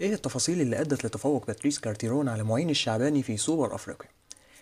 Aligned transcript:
إيه 0.00 0.14
التفاصيل 0.14 0.60
اللي 0.60 0.80
أدت 0.80 1.06
لتفوق 1.06 1.46
باتريس 1.46 1.78
كارتيرون 1.78 2.28
على 2.28 2.42
معين 2.42 2.70
الشعباني 2.70 3.22
في 3.22 3.36
سوبر 3.36 3.74
أفريقيا 3.74 4.08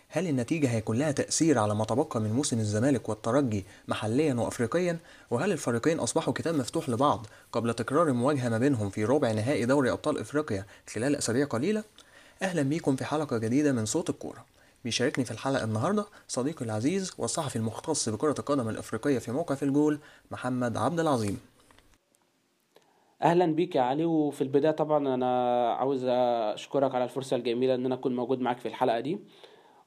هل 0.09 0.29
النتيجة 0.29 0.71
هيكون 0.71 0.99
لها 0.99 1.13
تأثير 1.13 1.59
على 1.59 1.75
ما 1.75 1.85
تبقى 1.85 2.21
من 2.21 2.33
موسم 2.33 2.59
الزمالك 2.59 3.09
والترجي 3.09 3.65
محليا 3.89 4.35
وأفريقيا؟ 4.35 4.99
وهل 5.31 5.53
الفريقين 5.53 5.99
أصبحوا 5.99 6.33
كتاب 6.33 6.55
مفتوح 6.55 6.89
لبعض 6.89 7.27
قبل 7.53 7.75
تكرار 7.75 8.09
المواجهة 8.09 8.49
ما 8.49 8.59
بينهم 8.59 8.91
في 8.91 9.05
ربع 9.05 9.33
نهائي 9.33 9.67
دوري 9.67 9.91
أبطال 9.91 10.19
إفريقيا 10.19 10.67
خلال 10.95 11.17
أسابيع 11.17 11.47
قليلة؟ 11.47 11.85
أهلا 12.43 12.63
بيكم 12.63 12.97
في 12.97 13.05
حلقة 13.05 13.39
جديدة 13.39 13.73
من 13.73 13.87
صوت 13.87 14.11
الكورة 14.11 14.45
بيشاركني 14.85 15.25
في 15.25 15.31
الحلقة 15.31 15.65
النهاردة 15.65 16.07
صديقي 16.29 16.65
العزيز 16.65 17.13
والصحفي 17.19 17.57
المختص 17.57 18.09
بكرة 18.09 18.35
القدم 18.39 18.69
الأفريقية 18.69 19.19
في 19.19 19.33
موقع 19.33 19.55
في 19.55 19.65
الجول 19.65 19.99
محمد 20.31 20.77
عبد 20.77 21.01
العظيم 21.01 21.39
أهلا 23.23 23.47
بيك 23.55 23.77
يا 23.77 23.81
علي 23.81 24.05
وفي 24.05 24.43
البداية 24.43 24.73
طبعا 24.73 25.15
أنا 25.15 25.27
عاوز 25.73 26.05
أشكرك 26.05 26.95
على 26.95 27.05
الفرصة 27.05 27.37
الجميلة 27.37 27.75
إن 27.75 27.87
أنا 27.87 27.95
أكون 27.95 28.17
موجود 28.17 28.41
معاك 28.41 28.59
في 28.59 28.69
الحلقة 28.69 29.01
دي 29.01 29.19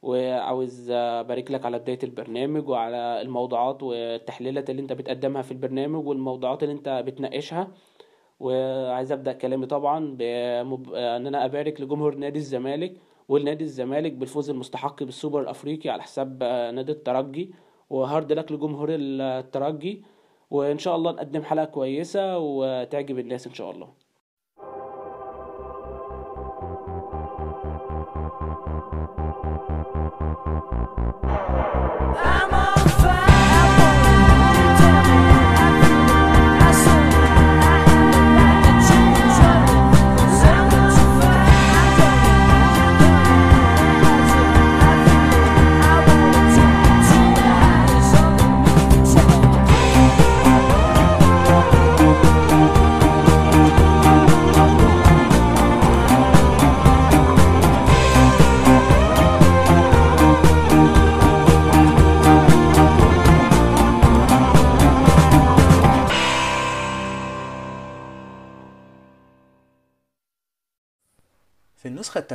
وعاوز 0.02 0.90
أبارك 0.92 1.52
لك 1.52 1.66
على 1.66 1.80
بداية 1.80 2.00
البرنامج 2.04 2.70
وعلى 2.70 3.22
الموضوعات 3.22 3.84
والتحليلات 3.84 4.70
اللي 4.70 4.82
أنت 4.82 4.94
بتقدمها 4.94 5.42
في 5.42 5.52
البرنامج 5.52 6.08
والموضوعات 6.08 6.64
اللي 6.64 6.74
أنت 6.76 7.04
بتناقشها. 7.08 7.68
وعايز 8.40 9.12
أبدأ 9.12 9.34
كلامي 9.34 9.66
طبعا 9.66 10.00
بمب... 10.20 10.94
إن 10.94 11.28
أنا 11.28 11.46
أبارك 11.46 11.82
لجمهور 11.82 12.16
نادي 12.16 12.40
الزمالك 12.40 12.98
والنادي 13.30 13.64
الزمالك 13.64 14.12
بالفوز 14.14 14.50
المستحق 14.50 15.04
بالسوبر 15.04 15.42
الأفريقي 15.42 15.90
على 15.90 16.04
حساب 16.04 16.44
نادي 16.44 16.92
الترجي 16.92 17.52
وهارد 17.90 18.32
لك 18.32 18.52
لجمهور 18.52 18.88
الترجي. 18.92 20.04
وإن 20.50 20.78
شاء 20.78 20.96
الله 20.96 21.12
نقدم 21.12 21.44
حلقة 21.44 21.66
كويسة 21.66 22.38
وتعجب 22.38 23.20
الناس 23.20 23.48
إن 23.48 23.54
شاء 23.54 23.72
الله. 23.72 24.07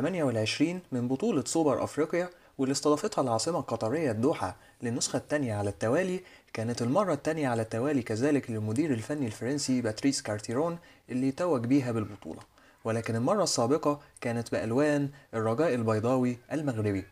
28 0.03 0.81
من 0.93 1.09
بطولة 1.09 1.45
سوبر 1.47 1.85
أفريقيا 1.85 2.31
واللي 2.59 2.73
استضافتها 2.73 3.23
العاصمة 3.23 3.59
القطرية 3.59 4.11
الدوحة 4.11 4.57
للنسخة 4.83 5.17
الثانية 5.17 5.55
على 5.55 5.71
التوالي 5.71 6.21
كانت 6.53 6.83
المرة 6.83 7.13
الثانية 7.13 7.49
على 7.49 7.63
التوالي 7.63 8.03
كذلك 8.03 8.51
للمدير 8.51 8.93
الفني 8.93 9.27
الفرنسي 9.27 9.81
باتريس 9.81 10.23
كارتيرون 10.23 10.79
اللي 11.11 11.33
توج 11.33 11.67
بيها 11.67 11.93
بالبطولة. 11.93 12.41
ولكن 12.85 13.17
المرة 13.17 13.43
السابقة 13.43 14.01
كانت 14.21 14.53
بألوان 14.53 15.09
الرجاء 15.35 15.75
البيضاوي 15.75 16.39
المغربي. 16.53 17.05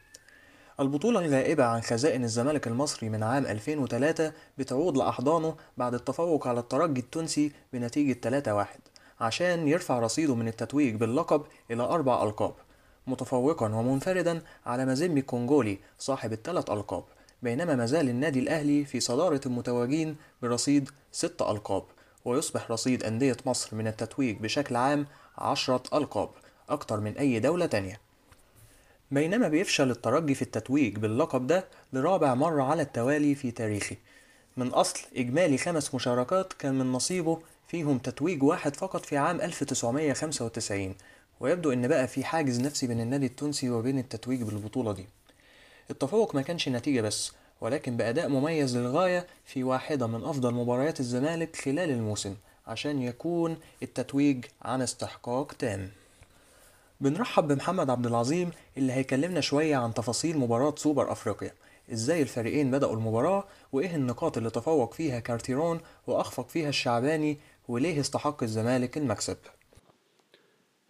البطولة 0.80 1.20
الغائبة 1.20 1.64
عن 1.64 1.80
خزائن 1.80 2.25
الزمالك 2.25 2.66
المصري 2.66 3.08
من 3.08 3.22
عام 3.22 3.47
2003 3.47 4.32
بتعود 4.59 4.97
لأحضانه 4.97 5.56
بعد 5.76 5.94
التفوق 5.94 6.47
على 6.47 6.60
الترجي 6.60 7.00
التونسي 7.00 7.53
بنتيجة 7.72 8.41
3-1 8.41 8.66
عشان 9.20 9.69
يرفع 9.69 9.98
رصيده 9.98 10.34
من 10.34 10.48
التتويج 10.48 10.94
باللقب 10.94 11.43
إلى 11.70 11.82
أربع 11.82 12.22
ألقاب. 12.22 12.54
متفوقا 13.10 13.66
ومنفردا 13.75 14.43
على 14.66 14.87
مازيمبي 14.87 15.21
الكونغولي 15.21 15.78
صاحب 15.98 16.32
الثلاث 16.32 16.71
ألقاب 16.71 17.04
بينما 17.43 17.75
مازال 17.75 18.09
النادي 18.09 18.38
الأهلي 18.38 18.84
في 18.84 19.00
صدارة 19.00 19.41
المتوجين 19.47 20.16
برصيد 20.43 20.91
ست 21.12 21.43
ألقاب 21.43 21.84
ويصبح 22.25 22.70
رصيد 22.70 23.04
أندية 23.04 23.37
مصر 23.47 23.76
من 23.76 23.87
التتويج 23.87 24.37
بشكل 24.38 24.76
عام 24.76 25.06
عشرة 25.38 25.82
ألقاب 25.94 26.31
أكتر 26.69 27.00
من 27.00 27.16
أي 27.16 27.41
دولة 27.41 27.66
تانية. 27.66 28.00
بينما 29.10 29.49
بيفشل 29.49 29.91
الترجي 29.91 30.34
في 30.34 30.43
التتويج 30.43 30.97
باللقب 30.99 31.47
ده 31.47 31.65
لرابع 31.93 32.34
مرة 32.34 32.62
على 32.62 32.82
التوالي 32.82 33.34
في 33.34 33.50
تاريخه. 33.50 33.97
من 34.56 34.69
أصل 34.69 35.00
إجمالي 35.16 35.59
خمس 35.59 35.94
مشاركات 35.94 36.53
كان 36.53 36.78
من 36.78 36.93
نصيبه 36.93 37.38
فيهم 37.69 37.99
تتويج 37.99 38.43
واحد 38.43 38.76
فقط 38.76 39.06
في 39.06 39.16
عام 39.16 39.41
1995 39.41 40.94
ويبدو 41.40 41.72
إن 41.72 41.88
بقى 41.88 42.08
في 42.08 42.24
حاجز 42.24 42.60
نفسي 42.60 42.86
بين 42.86 43.00
النادي 43.00 43.26
التونسي 43.26 43.70
وبين 43.70 43.98
التتويج 43.98 44.42
بالبطولة 44.42 44.92
دي. 44.92 45.06
التفوق 45.90 46.34
ما 46.34 46.42
كانش 46.42 46.68
نتيجة 46.68 47.00
بس 47.00 47.32
ولكن 47.60 47.96
بأداء 47.96 48.28
مميز 48.28 48.76
للغاية 48.76 49.26
في 49.44 49.64
واحدة 49.64 50.06
من 50.06 50.24
أفضل 50.24 50.54
مباريات 50.54 51.00
الزمالك 51.00 51.56
خلال 51.56 51.90
الموسم 51.90 52.34
عشان 52.66 53.02
يكون 53.02 53.56
التتويج 53.82 54.44
عن 54.62 54.82
استحقاق 54.82 55.52
تام. 55.52 55.90
بنرحب 57.00 57.48
بمحمد 57.48 57.90
عبد 57.90 58.06
العظيم 58.06 58.50
اللي 58.76 58.92
هيكلمنا 58.92 59.40
شوية 59.40 59.76
عن 59.76 59.94
تفاصيل 59.94 60.38
مباراة 60.38 60.74
سوبر 60.76 61.12
أفريقيا. 61.12 61.52
إزاي 61.92 62.22
الفريقين 62.22 62.70
بدأوا 62.70 62.94
المباراة 62.94 63.44
وإيه 63.72 63.94
النقاط 63.96 64.36
اللي 64.36 64.50
تفوق 64.50 64.94
فيها 64.94 65.20
كارتيرون 65.20 65.80
وأخفق 66.06 66.48
فيها 66.48 66.68
الشعباني 66.68 67.38
وليه 67.68 68.00
استحق 68.00 68.42
الزمالك 68.42 68.96
المكسب؟ 68.98 69.36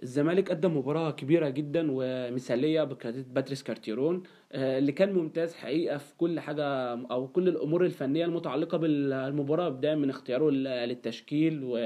الزمالك 0.02 0.50
قدم 0.50 0.76
مباراة 0.76 1.10
كبيرة 1.10 1.48
جدا 1.48 1.86
ومثالية 1.90 2.84
بقيادة 2.84 3.24
باتريس 3.30 3.62
كارتيرون 3.62 4.22
آه، 4.52 4.78
اللي 4.78 4.92
كان 4.92 5.12
ممتاز 5.12 5.54
حقيقة 5.54 5.98
في 5.98 6.14
كل 6.18 6.40
حاجة 6.40 6.64
أو 7.10 7.28
كل 7.28 7.48
الأمور 7.48 7.84
الفنية 7.84 8.24
المتعلقة 8.24 8.78
بالمباراة 8.78 9.68
بداية 9.68 9.94
من 9.94 10.10
اختياره 10.10 10.50
للتشكيل 10.50 11.60
و 11.64 11.78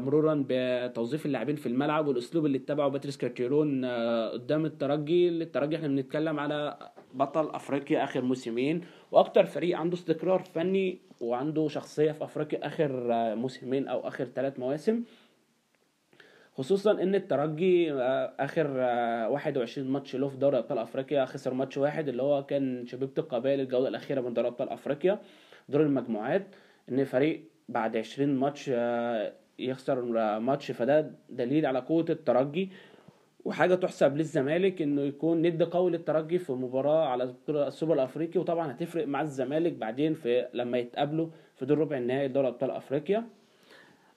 مرورا 0.00 0.44
بتوظيف 0.48 1.26
اللاعبين 1.26 1.56
في 1.56 1.66
الملعب 1.66 2.06
والأسلوب 2.06 2.46
اللي 2.46 2.58
اتبعه 2.58 2.88
باتريس 2.88 3.16
كارتيرون 3.16 3.84
آه، 3.84 4.28
قدام 4.28 4.64
الترجي. 4.64 5.28
الترجي 5.28 5.76
إحنا 5.76 5.88
بنتكلم 5.88 6.40
على 6.40 6.78
بطل 7.14 7.48
أفريقيا 7.50 8.04
آخر 8.04 8.22
موسمين 8.22 8.80
وأكتر 9.12 9.46
فريق 9.46 9.78
عنده 9.78 9.96
استقرار 9.96 10.38
فني 10.54 10.98
وعنده 11.20 11.68
شخصية 11.68 12.12
في 12.12 12.24
أفريقيا 12.24 12.66
آخر 12.66 13.12
آه، 13.12 13.34
موسمين 13.34 13.88
أو 13.88 14.08
آخر 14.08 14.24
ثلاث 14.24 14.58
مواسم. 14.58 15.02
خصوصا 16.54 17.02
إن 17.02 17.14
الترجي 17.14 17.92
آه، 17.92 18.32
آخر 18.40 18.66
آه، 18.76 19.28
21 19.28 19.88
ماتش 19.88 20.16
له 20.16 20.28
في 20.28 20.36
دوري 20.36 20.58
أبطال 20.58 20.78
أفريقيا 20.78 21.24
خسر 21.24 21.54
ماتش 21.54 21.78
واحد 21.78 22.08
اللي 22.08 22.22
هو 22.22 22.46
كان 22.46 22.86
شبيبة 22.86 23.12
القبائل 23.18 23.60
الجولة 23.60 23.88
الأخيرة 23.88 24.20
من 24.20 24.34
دوري 24.34 24.48
أبطال 24.48 24.68
أفريقيا. 24.68 25.18
دور 25.68 25.82
المجموعات 25.82 26.46
إن 26.88 27.04
فريق 27.04 27.44
بعد 27.68 27.96
20 27.96 28.36
ماتش 28.36 28.70
آه، 28.74 29.32
يخسر 29.58 30.20
آه، 30.20 30.38
ماتش. 30.38 30.70
فده 30.70 31.10
دليل 31.30 31.66
على 31.66 31.78
قوة 31.78 32.06
الترجي. 32.10 32.70
وحاجة 33.44 33.74
تحسب 33.74 34.16
للزمالك 34.16 34.82
إنه 34.82 35.02
يكون 35.02 35.42
ند 35.42 35.62
قوي 35.62 35.90
للترجي 35.90 36.38
في 36.38 36.52
مباراة 36.52 37.06
على 37.06 37.34
السوبر 37.48 37.94
الأفريقي. 37.94 38.40
وطبعا 38.40 38.70
هتفرق 38.72 39.06
مع 39.06 39.20
الزمالك 39.20 39.72
بعدين 39.72 40.14
في 40.14 40.46
لما 40.54 40.78
يتقابلوا 40.78 41.28
في 41.56 41.66
دور 41.66 41.78
ربع 41.78 41.96
النهائي 41.98 42.28
دوري 42.28 42.48
أبطال 42.48 42.70
أفريقيا. 42.70 43.18
آه، 43.18 43.24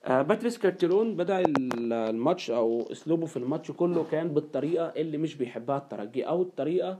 باتريس 0.07 0.57
كارتيرون 0.57 1.15
بدأ 1.15 1.39
ال- 1.39 1.93
الماتش 1.93 2.51
أو 2.51 2.91
أسلوبه 2.91 3.25
في 3.25 3.37
الماتش 3.37 3.71
كله 3.71 4.03
كان 4.11 4.27
بالطريقة 4.33 4.85
اللي 4.85 5.17
مش 5.17 5.35
بيحبها 5.35 5.77
الترجي 5.77 6.27
أو 6.27 6.41
الطريقة 6.41 6.99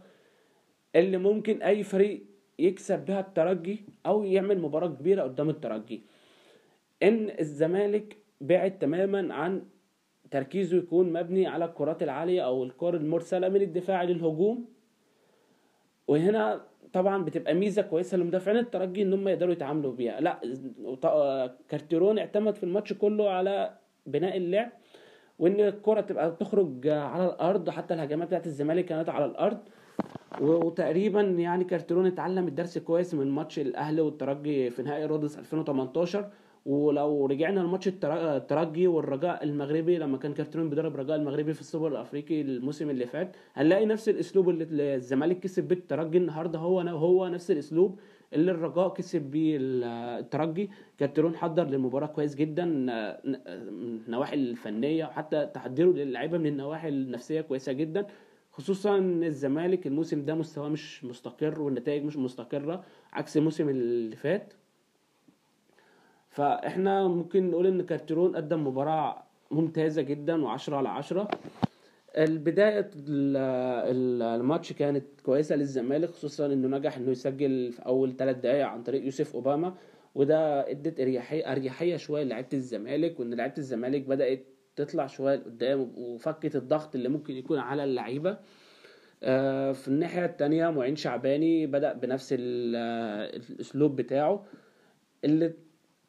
اللي 0.96 1.18
ممكن 1.18 1.62
أي 1.62 1.84
فريق 1.84 2.24
يكسب 2.60 3.06
بها 3.06 3.20
الترجي 3.20 3.80
أو 4.06 4.24
يعمل 4.24 4.60
مباراة 4.62 4.88
كبيرة 4.88 5.24
قدام 5.24 5.50
الترجي. 5.50 6.02
إن 7.04 7.30
الزمالك 7.40 8.18
بعد 8.42 8.80
تماما 8.80 9.34
عن 9.34 9.64
تركيزه 10.32 10.78
يكون 10.78 11.14
مبني 11.14 11.48
على 11.48 11.66
الكرات 11.66 12.04
العالية 12.04 12.42
أو 12.42 12.64
الكور 12.64 12.96
المرسلة 12.96 13.50
من 13.50 13.62
الدفاع 13.62 14.04
للهجوم. 14.04 14.66
وهنا 16.08 16.62
طبعا 16.98 17.24
بتبقى 17.24 17.54
ميزة 17.54 17.82
كويسة 17.82 18.18
لمدافعين 18.18 18.58
الترجي 18.58 19.02
إن 19.02 19.14
هم 19.14 19.28
يقدروا 19.28 19.52
يتعاملوا 19.52 19.92
بيها. 19.92 20.20
لا 20.22 20.40
كارتيرون 21.70 22.20
اعتمد 22.20 22.56
في 22.56 22.64
الماتش 22.64 22.94
كله 22.94 23.30
على 23.30 23.74
بناء 24.06 24.38
اللعب 24.38 24.70
وإن 25.40 25.60
الكرة 25.60 26.02
تبقى 26.02 26.32
تخرج 26.40 26.88
على 26.88 27.26
الأرض 27.26 27.70
حتى 27.70 27.94
الهجمات 27.94 28.28
بتاعت 28.28 28.46
الزمالك 28.46 28.86
كانت 28.86 29.10
على 29.10 29.26
الأرض. 29.26 29.58
وتقريبا 30.42 31.22
يعني 31.22 31.64
كارتيرون 31.64 32.06
اتعلم 32.06 32.48
الدرس 32.48 32.78
كويس 32.78 33.14
من 33.14 33.32
ماتش 33.32 33.60
الأهلي 33.60 34.02
والترجي 34.02 34.70
في 34.70 34.84
نهائي 34.84 35.06
رادس 35.06 35.40
2018 35.40 36.30
ولو 36.68 37.26
رجعنا 37.26 37.60
لماتش 37.60 37.88
التر- 37.88 38.36
الترجي 38.38 38.88
والرجاء 38.88 39.44
المغربي 39.44 39.98
لما 39.98 40.18
كان 40.18 40.34
كارتيرون 40.34 40.70
بيدرب 40.70 40.96
الرجاء 40.96 41.16
المغربي 41.16 41.54
في 41.54 41.62
السوبر 41.62 41.88
الأفريقي 41.88 42.42
الموسم 42.42 42.90
اللي 42.90 43.06
فات 43.06 43.36
هنلاقي 43.54 43.86
نفس 43.86 44.10
الأسلوب 44.10 44.50
اللي 44.50 44.96
الزمالك 44.96 45.40
كسب 45.40 45.64
بيه 45.68 45.76
الترجي 45.76 46.18
النهارده 46.18 46.60
هو 46.60 46.80
هو 46.82 47.28
نفس 47.28 47.52
الأسلوب 47.52 48.00
اللي 48.34 48.52
الرجاء 48.52 48.90
كسب 48.94 49.22
بيه 49.22 49.58
ال- 49.58 49.84
الترجي. 50.20 50.70
كارتيرون 50.98 51.36
حضر 51.36 51.64
للمباراة 51.68 52.08
كويس 52.08 52.36
جدا 52.36 52.66
من 52.66 53.36
النواحي 54.08 54.36
الفنية 54.36 55.06
وحتى 55.06 55.46
تحضيره 55.54 55.90
للعيبة 55.92 56.38
من 56.38 56.48
النواحي 56.48 56.90
النفسية 56.90 57.42
كويسة 57.42 57.72
جدا. 57.72 58.06
خصوصا 58.52 58.98
إن 58.98 59.24
الزمالك 59.24 59.88
الموسم 59.88 60.26
ده 60.26 60.36
مستواه 60.36 60.70
مش 60.70 61.04
مستقر 61.06 61.62
والنتائج 61.62 62.04
مش 62.04 62.18
مستقرة 62.18 62.84
عكس 63.14 63.38
الموسم 63.38 63.70
اللي 63.70 64.16
فات. 64.16 64.54
فاحنا 66.38 67.08
ممكن 67.08 67.52
نقول 67.52 67.68
إن 67.68 67.82
كارتيرون 67.82 68.36
قدم 68.36 68.68
مباراة 68.68 69.24
ممتازة 69.52 70.02
جدا 70.02 70.44
وعشرة 70.44 70.76
على 70.76 70.90
عشرة. 70.90 71.28
البداية 72.18 72.80
ال- 73.08 73.38
ال- 73.96 74.22
الماتش 74.22 74.74
كانت 74.74 75.06
كويسة 75.26 75.56
للزمالك 75.56 76.10
خصوصا 76.10 76.46
إنه 76.46 76.78
نجح 76.78 76.98
إنه 76.98 77.12
يسجل 77.12 77.72
في 77.72 77.86
أول 77.86 78.16
ثلاث 78.18 78.38
دقايق 78.38 78.66
عن 78.68 78.84
طريق 78.84 79.04
يوسف 79.06 79.36
أوباما 79.36 79.74
وده 80.16 80.72
إدت 80.72 81.00
اريحية 81.00 81.52
أريحية 81.52 81.98
شوية 81.98 82.24
لعيبة 82.24 82.48
الزمالك 82.54 83.20
وإن 83.20 83.34
لعيبة 83.34 83.58
الزمالك 83.58 84.02
بدأت 84.02 84.46
تطلع 84.76 85.08
شوية 85.08 85.36
لقدام 85.36 85.92
وفكت 85.98 86.56
الضغط 86.56 86.96
اللي 86.96 87.10
ممكن 87.10 87.34
يكون 87.34 87.60
على 87.60 87.84
اللعيبة. 87.84 88.38
آه، 89.24 89.72
في 89.72 89.88
الناحية 89.88 90.26
التانية 90.26 90.70
معين 90.70 90.96
شعباني 90.96 91.68
بدأ 91.68 91.94
بنفس 91.94 92.34
آه، 92.34 92.38
الأسلوب 93.50 93.96
بتاعه 93.96 94.46
اللي 95.26 95.54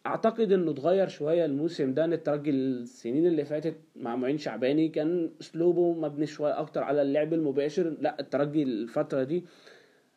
أعتقد 0.08 0.52
إنه 0.52 0.70
اتغير 0.70 1.08
شوية 1.08 1.44
الموسم 1.44 1.94
ده 1.94 2.05
إن 2.05 2.12
الترجي 2.12 2.50
السنين 2.50 3.26
اللي 3.26 3.44
فاتت 3.44 3.76
مع 3.96 4.16
معين 4.16 4.38
شعباني 4.38 4.88
كان 4.88 5.31
أسلوبه 5.40 5.93
مبني 5.93 6.26
شوية 6.26 6.60
أكتر 6.60 6.82
على 6.82 7.02
اللعب 7.02 7.32
المباشر. 7.34 7.96
لا 8.00 8.20
الترجي 8.20 8.62
الفترة 8.62 9.22
دي 9.22 9.44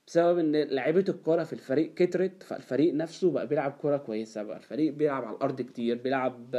بسبب 0.08 0.38
إن 0.38 0.56
لعيبة 0.56 1.06
الكورة 1.10 1.44
في 1.44 1.54
الفريق 1.54 1.94
كترت 1.94 2.44
فالفريق 2.44 2.94
نفسه 2.94 3.32
بقى 3.32 3.48
بيلعب 3.48 3.72
كورة 3.72 3.98
كويسة 3.98 4.44
بقى. 4.44 4.58
الفريق 4.58 4.94
بيلعب 4.94 5.24
على 5.26 5.36
الأرض 5.36 5.62
كتير 5.62 5.98
بيلعب 5.98 6.56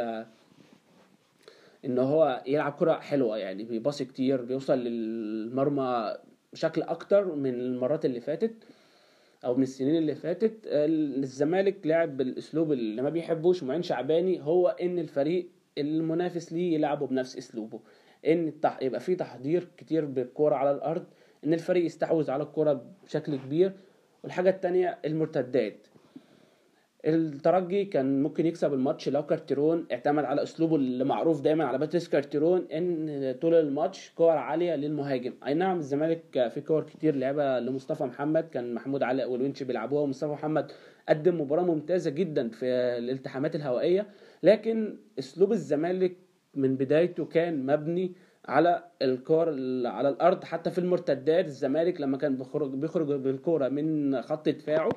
إن 1.84 1.98
هو 1.98 2.42
يلعب 2.46 2.72
كرة 2.72 2.92
حلوة 2.92 3.36
يعني 3.38 3.64
بيباصي 3.64 4.04
كتير 4.04 4.42
بيوصل 4.42 4.78
للمرمى 4.78 6.14
بشكل 6.52 6.82
أكتر 6.82 7.34
من 7.34 7.54
المرات 7.54 8.04
اللي 8.04 8.20
فاتت. 8.20 8.54
أو 9.44 9.54
من 9.54 9.62
السنين 9.62 9.96
اللي 9.96 10.14
فاتت 10.14 10.66
ال- 10.66 11.22
الزمالك 11.22 11.86
لعب 11.86 12.16
بالأسلوب 12.16 12.72
اللي 12.72 13.02
ما 13.02 13.10
بيحبوش 13.10 13.62
معين 13.62 13.82
شعباني 13.82 14.40
هو 14.42 14.68
إن 14.68 14.98
الفريق 14.98 15.48
المنافس 15.78 16.52
ليه 16.52 16.74
يلعبه 16.74 17.06
بنفس 17.06 17.36
أسلوبه 17.38 17.80
إن 18.26 18.48
التح... 18.48 18.78
يبقى 18.82 19.00
في 19.00 19.14
تحضير 19.14 19.68
كتير 19.76 20.04
بالكرة 20.04 20.54
على 20.54 20.70
الأرض 20.70 21.04
إن 21.44 21.54
الفريق 21.54 21.84
يستحوذ 21.84 22.30
على 22.30 22.42
الكرة 22.42 22.84
بشكل 23.04 23.36
كبير. 23.36 23.72
والحاجة 24.24 24.50
التانية 24.50 24.98
المرتدات. 25.04 25.86
الترجي 27.04 27.84
كان 27.84 28.22
ممكن 28.22 28.46
يكسب 28.46 28.74
الماتش 28.74 29.08
لو 29.08 29.26
كارتيرون 29.26 29.86
اعتمد 29.92 30.24
على 30.24 30.42
أسلوبه 30.42 30.76
اللي 30.76 31.04
معروف 31.04 31.40
دايما 31.40 31.64
على 31.64 31.78
باتريس 31.78 32.08
كارتيرون 32.08 32.66
إن 32.72 33.34
طول 33.40 33.54
الماتش 33.54 34.12
كور 34.16 34.30
عالية 34.30 34.74
للمهاجم. 34.74 35.32
أي 35.46 35.54
نعم 35.54 35.78
الزمالك 35.78 36.48
في 36.54 36.60
كور 36.60 36.82
كتير 36.82 37.16
لعبها 37.16 37.60
لمصطفى 37.60 38.04
محمد 38.04 38.48
كان 38.48 38.74
محمود 38.74 39.02
علاء 39.02 39.30
والونش 39.30 39.62
بيلعبوها 39.62 40.02
ومصطفى 40.02 40.32
محمد 40.32 40.72
قدم 41.08 41.40
مباراة 41.40 41.62
ممتازة 41.62 42.10
جدا 42.10 42.48
في 42.48 42.66
الالتحامات 42.98 43.56
الهوائية. 43.56 44.06
لكن 44.42 44.96
أسلوب 45.18 45.52
الزمالك 45.52 46.16
من 46.54 46.76
بدايته 46.76 47.24
كان 47.24 47.66
مبني 47.66 48.12
على 48.48 48.84
الكور 49.02 49.48
ال- 49.50 49.86
على 49.86 50.08
الأرض. 50.08 50.44
حتى 50.44 50.70
في 50.70 50.78
المرتدات 50.78 51.44
الزمالك 51.46 52.00
لما 52.00 52.16
كان 52.18 52.36
بيخرج 52.36 52.70
بيخرج 52.74 53.06
بالكورة 53.06 53.68
من 53.68 54.22
خط 54.22 54.48
دفاعه 54.48 54.90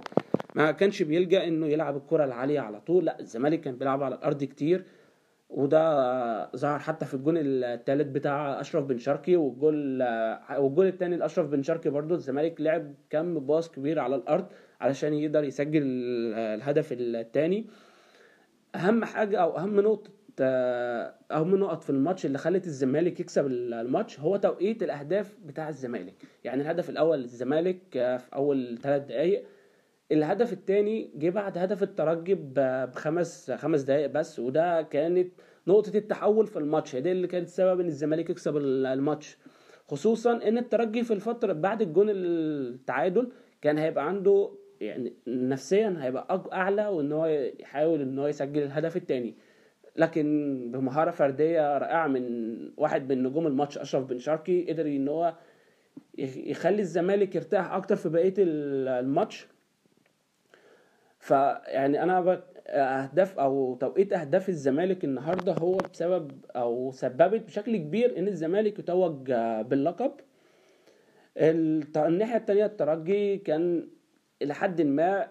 ما 0.56 0.72
كانش 0.72 1.04
بيلجأ 1.04 1.48
إنه 1.48 1.68
يلعب 1.68 1.98
الكرة 1.98 2.24
العالية 2.26 2.60
على 2.60 2.82
طول 2.82 3.06
لأ 3.06 3.20
الزمالك 3.20 3.62
كان 3.62 3.76
بيلعب 3.78 4.04
على 4.04 4.16
الأرض 4.16 4.44
كتير 4.44 4.86
وده 5.50 6.52
ظهر 6.56 6.80
حتى 6.80 7.06
في 7.06 7.14
الجون 7.14 7.36
الثالث 7.38 8.08
بتاع 8.08 8.62
أشرف 8.62 8.86
بن 8.86 8.98
شرقي 8.98 9.36
والجول 9.36 10.04
والجول 10.58 10.88
الثاني 10.88 11.18
لأشرف 11.18 11.48
بن 11.48 11.64
شرقي 11.64 11.90
برضو 11.90 12.16
الزمالك 12.16 12.62
لعب 12.62 12.94
كم 13.10 13.40
باص 13.40 13.72
كبير 13.72 14.00
على 14.00 14.16
الأرض 14.16 14.46
علشان 14.82 15.14
يقدر 15.14 15.44
يسجل 15.44 15.84
الهدف 16.36 16.88
الثاني 16.92 17.66
أهم 18.76 19.06
حاجة 19.06 19.38
أو 19.42 19.58
أهم 19.58 19.80
نقطة 19.80 20.12
أهم 21.32 21.56
نقط 21.56 21.84
في 21.84 21.90
الماتش 21.90 22.26
اللي 22.26 22.38
خلت 22.38 22.66
الزمالك 22.66 23.20
يكسب 23.20 23.48
الماتش 23.48 24.20
هو 24.20 24.38
توقيت 24.38 24.84
الأهداف 24.84 25.36
بتاع 25.46 25.70
الزمالك. 25.70 26.14
يعني 26.44 26.62
الهدف 26.62 26.90
الأول 26.90 27.20
للزمالك 27.20 27.80
في 27.92 28.28
أول 28.34 28.78
ثلاث 28.82 29.06
دقائق 29.06 29.44
الهدف 30.12 30.54
الثاني 30.54 31.12
جه 31.16 31.30
بعد 31.30 31.58
هدف 31.58 31.84
الترجي 31.84 32.36
بخمس 32.40 33.52
خمس 33.52 33.82
دقائق 33.82 34.08
بس 34.08 34.40
وده 34.40 34.82
كانت 34.82 35.32
نقطة 35.68 35.98
التحول 35.98 36.48
في 36.48 36.60
الماتش. 36.60 36.96
هي 36.96 37.02
دي 37.02 37.12
اللي 37.12 37.28
كانت 37.28 37.48
سبب 37.48 37.80
إن 37.80 37.86
الزمالك 37.88 38.30
يكسب 38.30 38.58
ال- 38.58 38.86
الماتش. 38.86 39.38
خصوصا 39.88 40.48
إن 40.48 40.58
الترجي 40.58 41.04
في 41.04 41.14
الفترة 41.14 41.54
بعد 41.54 41.82
الجون 41.82 42.08
التعادل 42.10 43.32
كان 43.62 43.78
هيبقى 43.78 44.08
عنده 44.08 44.52
يعني 44.82 45.14
نفسيا 45.28 45.98
هيبقى 46.00 46.44
أعلى 46.54 46.88
وإن 46.88 47.12
هو 47.12 47.26
يحاول 47.60 48.02
إن 48.02 48.20
هو 48.20 48.28
يسجل 48.28 48.64
الهدف 48.64 48.98
الثاني 48.98 49.36
لكن 49.98 50.26
بمهارة 50.74 51.12
فردية 51.12 51.78
رائعة 51.78 52.08
من 52.08 52.24
واحد 52.78 53.10
من 53.14 53.24
نجوم 53.24 53.48
الماتش 53.48 53.78
أشرف 53.78 54.06
بن 54.06 54.18
شرقي 54.18 54.72
قدر 54.72 54.86
إن 54.86 55.08
هو 55.08 55.34
يخ- 56.18 56.38
يخلي 56.38 56.80
الزمالك 56.82 57.36
يرتاح 57.36 57.72
أكتر 57.74 57.96
في 57.96 58.10
بقية 58.10 58.34
ال- 58.38 58.88
الماتش. 58.88 59.48
فيعني 61.26 62.04
أنا. 62.04 62.44
أهداف 62.68 63.40
أو 63.40 63.76
توقيت 63.76 64.14
أهداف 64.14 64.50
الزمالك 64.50 65.04
النهارده 65.04 65.54
هو 65.54 65.78
بسبب 65.94 66.32
أو 66.56 66.92
سببت 66.92 67.42
بشكل 67.46 67.78
كبير 67.78 68.18
إن 68.20 68.28
الزمالك 68.28 68.80
يتوج 68.80 69.32
باللقب 69.66 70.12
الناحية 71.98 72.38
التانية 72.38 72.66
الترجي 72.66 73.38
كان 73.38 73.88
إلى 74.42 74.54
حد 74.54 74.82
ما 74.82 75.28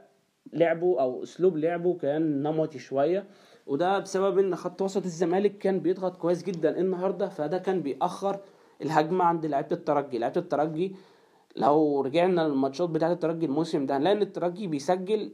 لعبه 0.53 1.01
أو 1.01 1.23
أسلوب 1.23 1.57
لعبه 1.57 1.95
كان 1.97 2.43
نمطي 2.43 2.79
شوية 2.79 3.25
وده 3.67 3.99
بسبب 3.99 4.39
إن 4.39 4.57
خط 4.57 4.83
وسط 4.83 5.05
الزمالك 5.05 5.59
كان 5.59 5.81
بيضغط 5.81 6.17
كويس 6.17 6.43
جدا 6.43 6.79
النهارده 6.81 7.29
فده 7.29 7.59
كان 7.59 7.81
بيأخر 7.83 8.41
الهجمة 8.83 9.25
عند 9.25 9.47
لعيبة 9.47 9.73
الترجي 9.73 10.19
لعيبة 10.19 10.41
الترجي 10.41 10.97
لو 11.57 12.01
رجعنا 12.01 12.41
للماتشات 12.41 12.89
بتاعة 12.91 13.13
الترجي 13.13 13.47
الموسم 13.47 13.87
ده 13.87 13.97
هنلاقي 13.97 14.17
ان 14.17 14.23
الترجي 14.23 14.67
بيسجل 14.67 15.33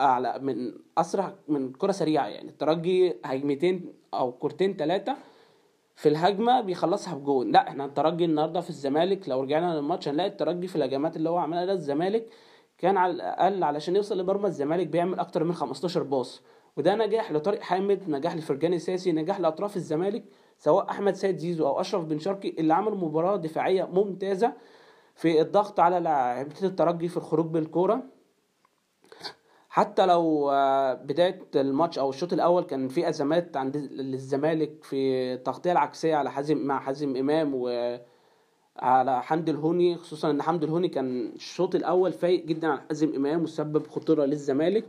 اعلى 0.00 0.38
من 0.42 0.72
أسرع 0.98 1.34
من 1.48 1.72
كرة 1.72 1.92
سريعة 1.92 2.26
يعني. 2.26 2.48
الترجي 2.48 3.16
هجمتين 3.24 3.92
أو 4.14 4.32
كورتين 4.32 4.76
ثلاثة 4.76 5.16
في 5.96 6.08
الهجمة 6.08 6.60
بيخلصها 6.60 7.14
بجون. 7.14 7.52
لا 7.52 7.68
إحنا 7.68 7.84
الترجي 7.84 8.24
النهارده 8.24 8.60
في 8.60 8.70
الزمالك 8.70 9.28
لو 9.28 9.42
رجعنا 9.42 9.74
للماتش 9.74 10.08
هنلاقي 10.08 10.28
الترجي 10.28 10.66
في 10.66 10.76
الهجمات 10.76 11.16
اللي 11.16 11.30
هو 11.30 11.38
عملها 11.38 11.64
ده 11.64 11.72
الزمالك 11.72 12.26
كان 12.78 12.96
على 12.96 13.12
الأقل 13.12 13.62
علشان 13.64 13.96
يوصل 13.96 14.18
لمرمى 14.18 14.46
الزمالك 14.46 14.86
بيعمل 14.86 15.18
أكتر 15.18 15.44
من 15.44 15.52
15 15.52 16.02
باص. 16.02 16.42
وده 16.76 16.94
نجاح 16.94 17.32
لطارق 17.32 17.60
حامد 17.60 18.10
نجاح 18.10 18.36
لفرجاني 18.36 18.78
ساسي 18.78 19.12
نجاح 19.12 19.40
لأطراف 19.40 19.76
الزمالك 19.76 20.24
سواء 20.58 20.90
أحمد 20.90 21.14
سيد 21.14 21.36
زيزو 21.36 21.66
أو 21.66 21.80
أشرف 21.80 22.04
بن 22.04 22.18
شرقي 22.18 22.48
اللي 22.58 22.74
عملوا 22.74 22.96
مباراة 22.98 23.36
دفاعية 23.36 23.84
ممتازة 23.84 24.52
في 25.14 25.40
الضغط 25.40 25.80
على 25.80 26.00
لاعيبه 26.00 26.54
الترجي 26.62 27.08
في 27.08 27.16
الخروج 27.16 27.46
بالكورة. 27.46 28.02
حتى 29.72 30.06
لو 30.06 30.50
آه، 30.50 30.94
بداية 30.94 31.40
الماتش 31.56 31.98
أو 31.98 32.10
الشوط 32.10 32.32
الأول 32.32 32.62
كان 32.62 32.88
في 32.88 33.08
أزمات 33.08 33.56
عند 33.56 33.76
الزمالك 33.76 34.84
في 34.84 35.32
التغطية 35.34 35.72
العكسية 35.72 36.14
على 36.16 36.30
حازم 36.30 36.58
مع 36.66 36.80
حازم 36.80 37.16
إمام 37.16 37.54
وعلى 37.54 39.22
حمدي 39.22 39.50
الهوني 39.50 39.96
خصوصا 39.96 40.30
إن 40.30 40.42
حمدي 40.42 40.66
الهوني 40.66 40.88
كان 40.88 41.32
الشوط 41.34 41.74
الأول 41.74 42.12
فايق 42.12 42.44
جدا 42.44 42.68
على 42.68 42.80
حازم 42.88 43.14
إمام 43.14 43.42
وسبب 43.42 43.86
خطورة 43.86 44.24
للزمالك. 44.24 44.84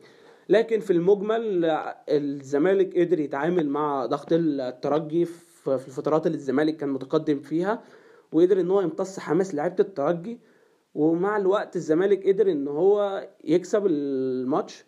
لكن 0.50 0.80
في 0.80 0.94
المجمل 0.94 1.66
الزمالك 2.10 2.98
قدر 2.98 3.20
يتعامل 3.20 3.70
مع 3.70 4.06
ضغط 4.06 4.28
الترجي 4.32 5.26
في 5.26 5.68
الفترات 5.88 6.28
اللي 6.28 6.36
الزمالك 6.36 6.78
كان 6.78 6.90
متقدم 6.90 7.40
فيها 7.40 7.84
وقدر 8.32 8.62
إن 8.62 8.72
هو 8.72 8.82
يمتص 8.82 9.20
حماس 9.20 9.56
لعيبة 9.56 9.76
الترجي. 9.80 10.40
ومع 10.94 11.38
الوقت 11.38 11.76
الزمالك 11.76 12.28
قدر 12.28 12.52
إن 12.52 12.68
هو 12.68 13.28
يكسب 13.44 13.86
الماتش. 13.86 14.86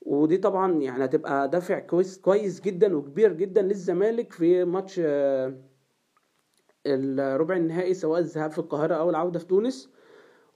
ودي 0.00 0.36
طبعا 0.36 0.72
يعني 0.82 1.04
هتبقى 1.04 1.48
دافع 1.48 1.78
كويس 1.78 2.18
كويس 2.18 2.60
جدا 2.60 2.96
وكبير 2.96 3.32
جدا 3.32 3.62
للزمالك 3.62 4.32
في 4.32 4.64
ماتش 4.64 5.00
آه، 5.04 5.54
الربع 6.86 7.56
النهائي 7.56 7.94
سواء 7.94 8.20
الذهاب 8.20 8.50
في 8.50 8.58
القاهرة 8.58 8.94
أو 8.94 9.10
العودة 9.10 9.38
في 9.38 9.46
تونس. 9.46 9.90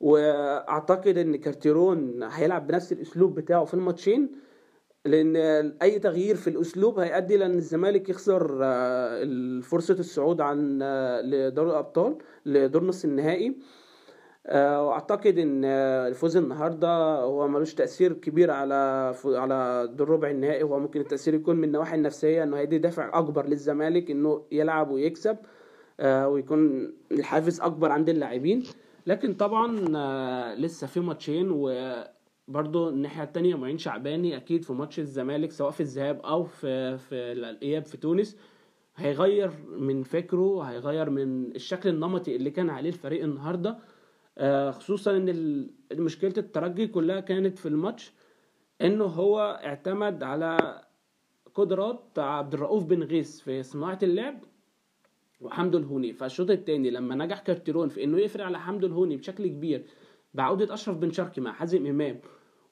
وأعتقد 0.01 1.19
إن 1.19 1.37
كارتيرون 1.37 2.23
هيلعب 2.23 2.67
بنفس 2.67 2.93
الأسلوب 2.93 3.35
بتاعه 3.35 3.65
في 3.65 3.75
الماتشين 3.75 4.31
لأن 5.05 5.37
أي 5.83 5.99
تغيير 5.99 6.37
في 6.37 6.51
الأسلوب 6.51 6.99
هيؤدي 6.99 7.37
لأن 7.37 7.55
الزمالك 7.59 8.09
يخسر 8.09 8.59
آه، 8.62 9.61
فرصه 9.61 9.95
الصعود 9.95 10.41
عن 10.41 10.79
آه، 10.83 11.21
لدوري 11.21 11.71
الأبطال 11.71 12.19
لدور 12.47 12.85
نص 12.85 13.05
النهائي. 13.05 13.57
وأعتقد 14.49 15.38
إن 15.38 15.64
آه، 15.64 16.08
الفوز 16.08 16.37
النهارده 16.37 16.88
هو 17.20 17.49
ملوش 17.49 17.75
تأثير 17.75 18.12
كبير 18.12 18.50
على 18.50 19.14
على 19.25 19.88
دور 19.92 20.08
ربع 20.08 20.30
النهائي. 20.30 20.62
هو 20.62 20.78
ممكن 20.78 21.00
التأثير 21.00 21.34
يكون 21.34 21.56
من 21.56 21.64
النواحي 21.64 21.94
النفسية 21.96 22.42
إنه 22.42 22.56
هيدي 22.56 22.78
دافع 22.78 23.18
أكبر 23.18 23.46
للزمالك 23.46 24.11
إنه 24.11 24.44
يلعب 24.52 24.90
ويكسب 24.90 25.37
آه، 26.00 26.28
ويكون 26.28 26.92
الحافز 27.12 27.61
أكبر 27.61 27.90
عند 27.90 28.08
اللاعبين. 28.08 28.62
لكن 29.06 29.34
طبعا 29.34 29.84
آه، 29.96 30.54
لسه 30.54 30.87
في 30.87 31.00
ماتشين 31.00 31.50
وبرضه 31.50 32.88
الناحية 32.88 33.22
التانية 33.22 33.54
معين 33.54 33.78
شعباني 33.78 34.37
أكيد 34.37 34.64
في 34.64 34.72
ماتش 34.72 34.99
الزمالك 34.99 35.50
سواء 35.52 35.70
في 35.70 35.80
الذهاب 35.80 36.20
أو 36.20 36.44
في 36.44 36.99
في 36.99 37.14
الإياب 37.14 37.84
في 37.84 37.96
تونس 37.96 38.37
هيغير 38.96 39.50
من 39.78 40.02
فكره 40.02 40.62
هيغير 40.62 41.11
من 41.11 41.56
الشكل 41.56 41.88
النمطي 41.88 42.37
اللي 42.37 42.50
كان 42.50 42.70
عليه 42.70 42.88
الفريق 42.88 43.25
النهارده. 43.25 43.70
آه، 43.70 43.76
خصوصا 44.71 45.17
إن 45.17 45.71
مشكلة 45.93 46.35
الترجي 46.39 46.87
كلها 46.87 47.21
كانت 47.21 47.59
في 47.59 47.67
الماتش 47.67 48.12
إنه 48.83 49.05
هو 49.05 49.61
اعتمد 49.65 50.23
على 50.23 50.83
قدرات 51.55 52.19
عبد 52.19 52.55
الرؤوف 52.55 52.85
بن 52.85 53.03
غيث 53.03 53.41
في 53.41 53.62
صناعة 53.62 53.99
اللعب 54.03 54.45
وحمدو 55.41 55.79
الهوني. 55.79 56.12
فالشوط 56.12 56.51
الثاني 56.51 56.91
لما 56.91 57.15
نجح 57.15 57.41
كارتيرون 57.41 57.89
في 57.89 58.05
إنه 58.05 58.19
يفرق 58.19 58.45
على 58.45 58.61
حمدو 58.61 58.87
الهوني 58.87 59.17
بشكل 59.17 59.47
كبير 59.47 59.87
بعودة 60.35 60.75
أشرف 60.75 60.97
بن 60.97 61.11
شرقي 61.11 61.43
مع 61.43 61.53
حازم 61.53 61.87
إمام 61.87 62.21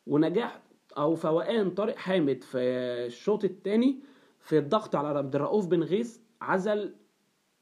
ونجاح 0.07 0.63
أو 0.99 1.15
فوقان 1.15 1.71
طارق 1.71 1.97
حامد 1.97 2.43
في 2.43 2.59
الشوط 3.07 3.45
الثاني 3.45 4.01
في 4.41 4.59
الضغط 4.59 4.97
على 4.97 5.19
عبد 5.19 5.35
الرؤوف 5.35 5.67
بن 5.67 5.83
غيث 5.83 6.19
عزل 6.41 6.95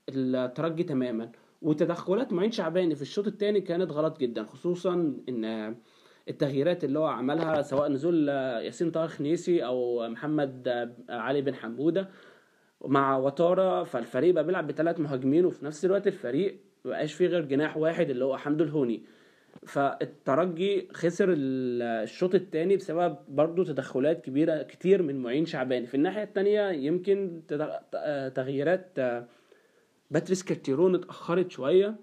الترجي 0.09 0.83
تماما. 0.83 1.33
وتدخلات 1.63 2.33
معين 2.33 2.51
شعباني 2.51 2.95
في 2.95 3.03
الشوط 3.03 3.27
الثاني 3.27 3.61
كانت 3.61 3.93
غلط 3.93 4.19
جدا 4.21 4.43
خصوصا 4.45 5.17
إن 5.29 5.75
التغييرات 6.29 6.85
اللي 6.85 6.99
هو 6.99 7.07
عملها 7.07 7.63
سواء 7.63 7.89
نزول 7.89 8.29
ياسين 8.29 8.91
طه 8.91 9.07
خنيسي 9.07 9.65
أو 9.65 10.09
محمد 10.09 10.69
علي 11.09 11.43
بن 11.43 11.55
حمودة 11.55 12.09
مع 12.85 13.17
وتارا 13.17 13.85
فالفريق 13.85 14.35
بقى 14.35 14.45
بيلعب 14.45 14.67
بثلاث 14.67 15.01
مهاجمين 15.01 15.45
وفي 15.47 15.65
نفس 15.65 15.85
الوقت 15.85 16.07
الفريق 16.07 16.61
مبقاش 16.85 17.13
فيه 17.15 17.27
غير 17.27 17.45
جناح 17.45 17.77
واحد 17.77 18.11
اللي 18.11 18.25
هو 18.25 18.37
حمدو 18.37 18.65
الهوني. 18.65 19.03
فالترجي 19.67 20.89
خسر 20.93 21.29
ال- 21.33 21.83
الشوط 21.83 22.35
الثاني 22.35 22.77
بسبب 22.77 23.17
برضو 23.29 23.63
تدخلات 23.65 24.21
كبيرة 24.25 24.63
كتير 24.63 25.03
من 25.03 25.23
معين 25.23 25.47
شعباني. 25.47 25.87
في 25.87 25.95
الناحية 25.95 26.23
التانية 26.23 26.69
يمكن 26.71 27.43
تغييرات 28.35 28.99
باتريس 30.11 30.43
كارتيرون 30.43 30.95
اتأخرت 30.95 31.51
شوية 31.51 31.95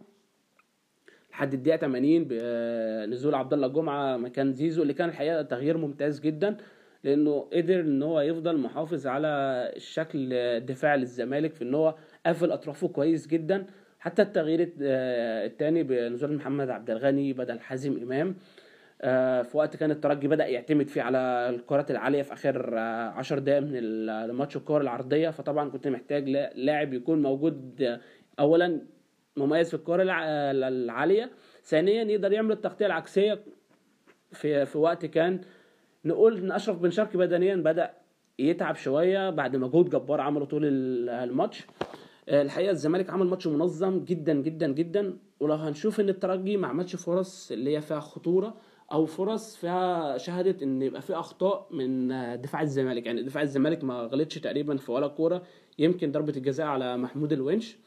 لحد 1.32 1.54
الدقيقة 1.54 1.78
80 1.78 2.24
بنزول 2.28 3.36
عبد 3.36 3.54
الله 3.54 3.68
جمعة 3.68 4.18
مكان 4.18 4.54
زيزو 4.54 4.82
اللي 4.82 4.94
كان 4.94 5.10
الحقيقة 5.10 5.42
تغيير 5.42 5.78
ممتاز 5.78 6.20
جدا 6.20 6.58
لأنه 7.04 7.40
قدر 7.54 7.80
إن 7.80 8.04
هو 8.04 8.22
يفضل 8.22 8.58
محافظ 8.58 9.08
على 9.08 9.28
الشكل 9.76 10.34
الدفاعي 10.34 10.98
للزمالك 10.98 11.54
في 11.54 11.64
إن 11.64 11.76
هو 11.76 11.96
قافل 12.26 12.52
أطرافه 12.52 12.88
كويس 12.88 13.28
جدا. 13.28 13.66
حتى 14.00 14.22
التغيير 14.22 14.62
الت- 14.62 14.78
آه، 14.82 15.82
بنزول 15.82 16.34
محمد 16.36 16.70
عبد 16.70 16.90
الغني 16.90 17.34
بدل 17.34 17.60
حازم 17.60 17.98
إمام. 17.98 18.28
آه، 18.30 18.34
في 19.02 19.50
وقت 19.54 19.76
كان 19.76 19.92
الترجي 19.92 20.28
بدأ 20.28 20.46
يعتمد 20.48 20.88
فيه 20.88 21.02
على 21.02 21.18
الكرات 21.50 21.92
العالية 21.92 22.22
في 22.22 22.34
آخر 22.34 22.78
آه، 22.78 23.10
عشر 23.10 23.40
دقايق 23.40 23.62
من 23.62 23.76
ال- 23.76 24.10
الماتش 24.10 24.58
الكور 24.58 24.82
العرضية. 24.82 25.30
فطبعا 25.30 25.70
كنت 25.70 25.88
محتاج 25.88 26.30
لا- 26.30 26.54
لاعب 26.56 26.94
يكون 26.94 27.22
موجود 27.22 27.82
آه، 27.82 28.00
أولا 28.40 28.82
مميز 29.38 29.68
في 29.70 29.74
الكرة 29.74 30.04
الع- 30.04 30.26
العالية 30.68 31.30
ثانيا 31.64 32.04
يقدر 32.04 32.32
يعمل 32.34 32.52
التغطية 32.52 32.86
العكسية. 32.86 33.40
في 34.32 34.66
في 34.66 34.78
وقت 34.78 35.06
كان 35.06 35.42
نقول 36.06 36.38
إن 36.38 36.52
أشرف 36.52 36.78
بن 36.80 36.90
شرقي 36.90 37.18
بدنيا 37.18 37.56
بدأ 37.56 37.92
يتعب 38.40 38.76
شوية 38.76 39.30
بعد 39.30 39.56
مجهود 39.56 39.90
جبار 39.90 40.22
عمله 40.22 40.46
طول 40.46 40.66
ال- 40.66 41.10
الماتش. 41.10 41.66
آه، 42.30 42.42
الحقيقة 42.42 42.72
الزمالك 42.72 43.10
عمل 43.10 43.26
ماتش 43.28 43.48
منظم 43.48 44.00
جدا 44.06 44.34
جدا 44.34 44.68
جدا. 44.68 45.18
ولو 45.40 45.54
هنشوف 45.56 46.00
إن 46.00 46.10
الترجي 46.10 46.58
ما 46.58 46.68
عملش 46.68 46.96
فرص 46.96 47.52
اللي 47.52 47.78
هي 47.78 47.82
فيها 47.82 48.00
خطورة 48.00 48.58
أو 48.92 49.06
فرص 49.06 49.56
فيها 49.56 50.18
شهدت 50.18 50.64
إن 50.64 50.82
يبقى 50.82 51.02
في 51.02 51.14
أخطاء 51.14 51.68
من 51.72 52.08
دفاع 52.42 52.62
الزمالك. 52.62 53.06
يعني 53.06 53.24
دفاع 53.24 53.44
الزمالك 53.44 53.84
ما 53.84 54.02
غلطش 54.02 54.36
تقريبا 54.40 54.78
في 54.78 54.92
ولا 54.92 55.08
كورة 55.08 55.42
يمكن 55.80 56.12
ضربة 56.12 56.34
الجزاء 56.38 56.68
على 56.68 56.98
محمود 56.98 57.34
الونش. 57.34 57.78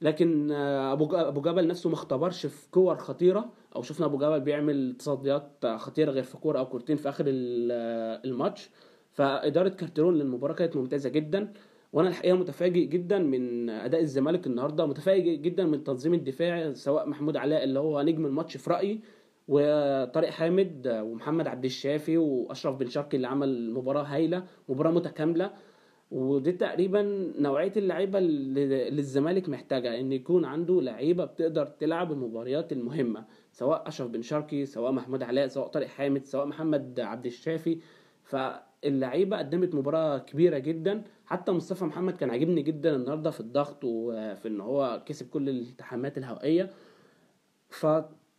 لكن 0.00 0.52
أبو 0.52 1.40
جبل 1.40 1.66
نفسه 1.66 1.88
ما 1.90 1.94
اختبرش 1.94 2.46
في 2.46 2.70
كور 2.70 2.96
خطيرة 2.96 3.52
أو 3.76 3.82
شفنا 3.82 4.06
أبو 4.06 4.18
جبل 4.18 4.40
بيعمل 4.40 4.96
تصديات 4.98 5.66
خطيرة 5.76 6.10
غير 6.10 6.22
في 6.22 6.36
كورة 6.36 6.58
أو 6.58 6.66
كورتين 6.66 6.96
في 6.96 7.08
آخر 7.08 7.24
ال- 7.28 8.20
الماتش. 8.30 8.70
فإدارة 9.12 9.68
كارتيرون 9.68 10.14
للمباراة 10.14 10.54
كانت 10.54 10.76
ممتازة 10.76 11.10
جدا 11.10 11.52
وأنا 11.92 12.08
الحقيقة 12.08 12.36
متفاجئ 12.36 12.84
جدا 12.84 13.18
من 13.18 13.70
أداء 13.70 14.00
الزمالك 14.00 14.46
النهارده 14.46 14.86
متفاجئ 14.86 15.36
جدا 15.36 15.64
من 15.64 15.74
التنظيم 15.74 16.14
الدفاعي 16.14 16.74
سواء 16.74 17.08
محمود 17.08 17.36
علاء 17.36 17.64
اللي 17.64 17.78
هو 17.78 18.02
نجم 18.02 18.26
الماتش 18.26 18.56
في 18.56 18.70
رأيي 18.70 19.00
وطارق 19.48 20.28
حامد 20.30 20.88
ومحمد 21.02 21.46
عبد 21.46 21.64
الشافي 21.64 22.16
وأشرف 22.18 22.76
بن 22.76 22.88
شرقي 22.88 23.16
اللي 23.16 23.28
عمل 23.28 23.70
مباراة 23.70 24.02
هايلة 24.02 24.44
مباراة 24.68 24.90
متكاملة. 24.90 25.50
ودي 26.10 26.52
تقريبا 26.52 27.32
نوعية 27.38 27.72
اللعيبة 27.76 28.18
اللي 28.18 28.88
الزمالك 28.98 29.48
محتاجها 29.48 30.00
إن 30.00 30.12
يكون 30.12 30.44
عنده 30.44 30.82
لعيبة 30.82 31.24
بتقدر 31.24 31.66
تلعب 31.66 32.12
المباريات 32.12 32.72
المهمة 32.72 33.24
سواء 33.52 33.88
أشرف 33.88 34.10
بن 34.10 34.22
شرقي 34.22 34.66
سواء 34.66 34.92
محمود 34.92 35.22
علاء 35.22 35.46
سواء 35.46 35.66
طارق 35.66 35.86
حامد 35.86 36.24
سواء 36.24 36.46
محمد 36.46 37.00
عبد 37.00 37.26
الشافي. 37.26 37.78
فاللعيبة 38.22 39.38
قدمت 39.38 39.74
مباراة 39.74 40.18
كبيرة 40.18 40.58
جدا. 40.58 41.02
حتى 41.24 41.52
مصطفى 41.52 41.84
محمد 41.84 42.16
كان 42.16 42.30
عاجبني 42.30 42.62
جدا 42.62 42.96
النهارده 42.96 43.30
في 43.30 43.40
الضغط 43.40 43.84
وفي 43.84 44.48
إن 44.48 44.60
هو 44.60 45.02
كسب 45.06 45.28
كل 45.30 45.48
الالتحامات 45.48 46.18
الهوائية. 46.18 46.70
ف 47.68 47.86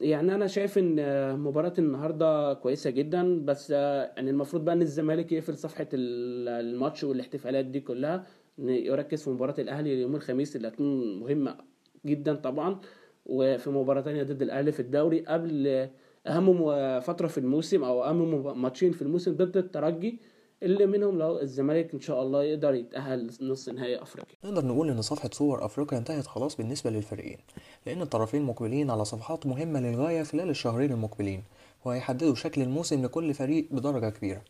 يعني 0.02 0.36
أنا 0.36 0.48
شايف 0.48 0.78
إن 0.78 0.96
مباراة 1.40 1.74
النهارده 1.80 2.54
كويسة 2.54 2.90
جدا 2.90 3.46
بس 3.46 3.70
يعني 3.70 4.30
المفروض 4.30 4.66
بقى 4.66 4.76
إن 4.76 4.82
الزمالك 4.82 5.32
يقفل 5.32 5.58
صفحة 5.58 5.88
ال- 5.94 6.50
الماتش 6.50 7.04
والاحتفالات 7.04 7.66
دي 7.66 7.80
كلها 7.80 8.26
يركز 8.60 9.24
في 9.24 9.30
مباراة 9.30 9.56
الأهلي 9.60 10.02
يوم 10.02 10.16
الخميس 10.16 10.56
اللي 10.56 10.68
هتكون 10.68 11.20
مهمة 11.20 11.58
جدا 12.06 12.36
طبعا 12.36 12.80
وفي 13.26 13.70
مباراة 13.70 14.02
تانية 14.02 14.24
ضد 14.24 14.42
الأهلي 14.42 14.72
في 14.72 14.80
الدوري 14.80 15.20
قبل 15.26 15.88
أهم 16.28 16.58
فترة 17.00 17.28
في 17.28 17.38
الموسم 17.38 17.84
أو 17.84 18.04
أهم 18.04 18.62
ماتشين 18.62 18.92
في 18.92 19.02
الموسم 19.02 19.32
ضد 19.36 19.58
الترجي. 19.58 20.20
اللي 20.64 20.86
منهم 20.86 21.20
لو 21.20 21.40
الزمالك 21.42 21.94
إن 21.94 22.00
شاء 22.00 22.22
الله 22.22 22.44
يقدر 22.44 22.74
يتأهل 22.74 23.32
نص 23.42 23.70
نهائي 23.70 24.02
أفريقيا. 24.02 24.36
نقدر 24.44 24.66
نقول 24.66 24.90
إن 24.90 25.02
صفحة 25.02 25.30
سوبر 25.34 25.66
أفريقيا 25.66 25.98
انتهت 25.98 26.28
خلاص 26.28 26.58
بالنسبة 26.58 26.90
للفريقين 26.90 27.38
لأن 27.86 28.02
الطرفين 28.02 28.42
مقبلين 28.42 28.92
على 28.92 29.06
صفحات 29.06 29.46
مهمة 29.46 29.80
للغاية 29.80 30.24
خلال 30.24 30.50
الشهرين 30.50 30.92
المقبلين 30.92 31.44
وهيحددوا 31.86 32.36
شكل 32.36 32.62
الموسم 32.62 33.06
لكل 33.06 33.34
فريق 33.34 33.68
بدرجة 33.72 34.10
كبيرة. 34.10 34.42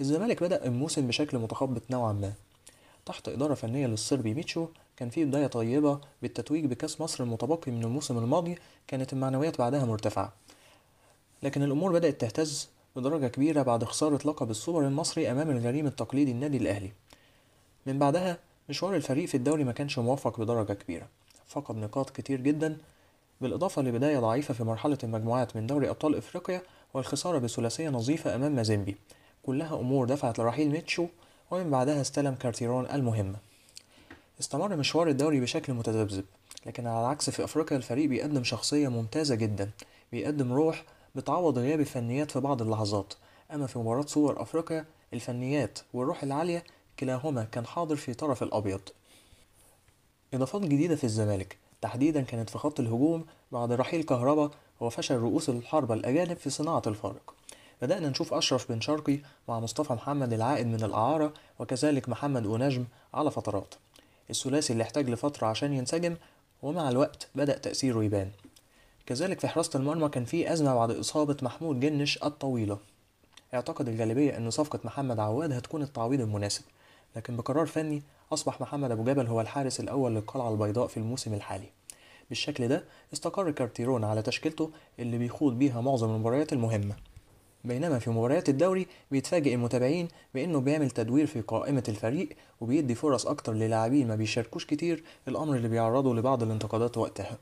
الزمالك 0.00 0.42
بدأ 0.42 0.66
الموسم 0.66 1.06
بشكل 1.06 1.38
متخبط 1.38 1.82
نوعا 1.90 2.12
ما. 2.12 2.32
تحت 3.06 3.28
إدارة 3.28 3.54
فنية 3.54 3.86
للصربي 3.86 4.34
ميتشو 4.34 4.66
كان 4.96 5.10
في 5.10 5.24
بداية 5.24 5.46
طيبة 5.46 6.00
بالتتويج 6.22 6.66
بكأس 6.66 7.00
مصر 7.00 7.24
المتبقي 7.24 7.72
من 7.72 7.84
الموسم 7.84 8.18
الماضي 8.18 8.58
كانت 8.86 9.12
المعنويات 9.12 9.58
بعدها 9.58 9.84
مرتفعة. 9.84 10.32
لكن 11.42 11.62
الأمور 11.62 11.92
بدأت 11.92 12.20
تهتز 12.20 12.68
بدرجة 12.96 13.26
كبيرة 13.26 13.62
بعد 13.62 13.84
خسارة 13.84 14.28
لقب 14.28 14.50
السوبر 14.50 14.86
المصري 14.86 15.30
أمام 15.30 15.50
الغريم 15.50 15.86
التقليدي 15.86 16.30
النادي 16.30 16.56
الأهلي. 16.56 16.92
من 17.86 17.98
بعدها 17.98 18.38
مشوار 18.68 18.96
الفريق 18.96 19.28
في 19.28 19.36
الدوري 19.36 19.64
ما 19.64 19.72
كانش 19.72 19.98
موفق 19.98 20.40
بدرجة 20.40 20.72
كبيرة. 20.72 21.08
فقد 21.46 21.76
نقاط 21.76 22.10
كتير 22.10 22.40
جدا 22.40 22.76
بالإضافة 23.40 23.82
لبداية 23.82 24.18
ضعيفة 24.18 24.54
في 24.54 24.64
مرحلة 24.64 24.98
المجموعات 25.04 25.56
من 25.56 25.66
دوري 25.66 25.90
أبطال 25.90 26.16
إفريقيا 26.16 26.62
والخسارة 26.94 27.38
بثلاثية 27.38 27.88
نظيفة 27.88 28.34
أمام 28.34 28.52
مازيمبي. 28.52 28.96
كلها 29.42 29.80
أمور 29.80 30.06
دفعت 30.06 30.38
لرحيل 30.38 30.70
ميتشو 30.70 31.06
ومن 31.50 31.70
بعدها 31.70 32.00
استلم 32.00 32.34
كارتيرون 32.34 32.86
المهمة. 32.86 33.36
استمر 34.40 34.76
مشوار 34.76 35.08
الدوري 35.08 35.40
بشكل 35.40 35.72
متذبذب 35.72 36.24
لكن 36.66 36.86
على 36.86 37.00
العكس 37.00 37.30
في 37.30 37.44
أفريقيا 37.44 37.76
الفريق 37.76 38.08
بيقدم 38.08 38.44
شخصية 38.44 38.88
ممتازة 38.88 39.34
جدا. 39.34 39.70
بيقدم 40.12 40.52
روح 40.52 40.84
بتعوض 41.14 41.58
غياب 41.58 41.80
الفنيات 41.80 42.30
في 42.30 42.40
بعض 42.40 42.62
اللحظات. 42.62 43.14
أما 43.54 43.66
في 43.66 43.78
مباراة 43.78 44.06
سوبر 44.06 44.42
أفريقيا 44.42 44.84
الفنيات 45.12 45.78
والروح 45.94 46.22
العالية 46.22 46.64
كلاهما 46.98 47.44
كان 47.44 47.66
حاضر 47.66 47.96
في 47.96 48.14
طرف 48.14 48.42
الأبيض. 48.42 48.80
إضافات 50.34 50.62
جديدة 50.62 50.96
في 50.96 51.04
الزمالك. 51.04 51.58
تحديدا 51.80 52.22
كانت 52.22 52.50
في 52.50 52.58
خط 52.58 52.80
الهجوم 52.80 53.24
بعد 53.52 53.72
رحيل 53.72 54.02
كهربا 54.02 54.50
وفشل 54.80 55.16
رؤوس 55.16 55.48
الحربة 55.48 55.94
الأجانب 55.94 56.36
في 56.36 56.50
صناعة 56.50 56.82
الفارق. 56.86 57.34
بدأنا 57.82 58.08
نشوف 58.08 58.34
أشرف 58.34 58.72
بن 58.72 58.80
شرقي 58.80 59.18
مع 59.48 59.60
مصطفى 59.60 59.92
محمد 59.92 60.32
العائد 60.32 60.66
من 60.66 60.84
الإعارة 60.84 61.32
وكذلك 61.58 62.08
محمد 62.08 62.46
أونجم 62.46 62.84
على 63.14 63.30
فترات. 63.30 63.74
الثلاثي 64.30 64.72
اللي 64.72 64.82
احتاج 64.82 65.10
لفترة 65.10 65.46
عشان 65.46 65.72
ينسجم 65.72 66.16
ومع 66.62 66.88
الوقت 66.88 67.28
بدأ 67.34 67.58
تأثيره 67.58 68.04
يبان. 68.04 68.30
كذلك 69.06 69.40
في 69.40 69.48
حراسة 69.48 69.78
المرمى 69.78 70.08
كان 70.08 70.24
في 70.24 70.52
أزمة 70.52 70.74
بعد 70.74 70.90
إصابة 70.90 71.36
محمود 71.42 71.80
جنش 71.80 72.18
الطويلة. 72.24 72.78
اعتقد 73.54 73.88
الغالبية 73.88 74.36
أن 74.36 74.50
صفقة 74.50 74.78
محمد 74.84 75.18
عواد 75.20 75.52
هتكون 75.52 75.82
التعويض 75.82 76.20
المناسب 76.20 76.62
لكن 77.16 77.36
بقرار 77.36 77.66
فني 77.66 78.02
أصبح 78.32 78.60
محمد 78.60 78.90
أبو 78.90 79.04
جبل 79.04 79.26
هو 79.26 79.40
الحارس 79.40 79.80
الأول 79.80 80.14
للقلعة 80.14 80.50
البيضاء 80.50 80.86
في 80.86 80.96
الموسم 80.96 81.34
الحالي. 81.34 81.68
بالشكل 82.28 82.68
ده 82.68 82.84
استقر 83.12 83.50
كارتيرون 83.50 84.04
على 84.04 84.22
تشكيلته 84.22 84.70
اللي 84.98 85.18
بيخوض 85.18 85.58
بيها 85.58 85.80
معظم 85.80 86.10
المباريات 86.10 86.52
المهمة. 86.52 86.94
بينما 87.64 87.98
في 87.98 88.10
مباريات 88.10 88.48
الدوري 88.48 88.86
بيتفاجئ 89.10 89.54
المتابعين 89.54 90.08
بأنه 90.34 90.60
بيعمل 90.60 90.90
تدوير 90.90 91.26
في 91.26 91.40
قائمة 91.40 91.84
الفريق 91.88 92.28
وبيدي 92.60 92.94
فرص 92.94 93.26
أكتر 93.26 93.52
للاعبين 93.52 94.08
ما 94.08 94.16
بيشاركوش 94.16 94.66
كتير 94.66 95.04
الأمر 95.28 95.56
اللي 95.56 95.68
بيعرضه 95.68 96.14
لبعض 96.14 96.42
الانتقادات 96.42 96.98
وقتها. 96.98 97.38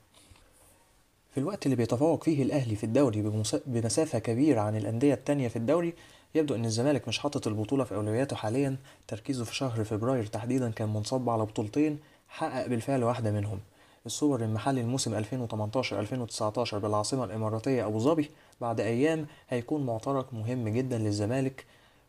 في 1.34 1.38
الوقت 1.40 1.66
اللي 1.66 1.76
بيتفوق 1.76 2.24
فيه 2.24 2.42
الأهلي 2.42 2.76
في 2.76 2.84
الدوري 2.84 3.22
بمس- 3.22 3.62
بمسافة 3.66 4.18
كبيرة 4.18 4.60
عن 4.60 4.76
الأندية 4.76 5.14
التانية 5.14 5.48
في 5.48 5.56
الدوري 5.56 5.94
يبدو 6.34 6.54
إن 6.54 6.64
الزمالك 6.64 7.08
مش 7.08 7.18
حاطط 7.18 7.46
البطولة 7.46 7.84
في 7.84 7.94
أولوياته 7.94 8.36
حاليا. 8.36 8.76
تركيزه 9.08 9.44
في 9.44 9.54
شهر 9.56 9.84
فبراير 9.84 10.26
تحديدا 10.26 10.70
كان 10.70 10.88
منصب 10.88 11.28
على 11.28 11.42
بطولتين 11.42 11.98
حقق 12.28 12.66
بالفعل 12.66 13.04
واحدة 13.04 13.30
منهم. 13.32 13.58
السوبر 14.06 14.40
المحلي 14.44 14.80
الموسم 14.80 15.14
2018-2019 15.14 16.74
بالعاصمة 16.78 17.24
الإماراتية 17.24 17.86
أبو 17.86 17.98
ظبي 17.98 18.30
بعد 18.60 18.80
أيام 18.80 19.26
هيكون 19.48 19.86
معترك 19.86 20.34
مهم 20.34 20.68
جدا 20.68 20.98
للزمالك 20.98 21.64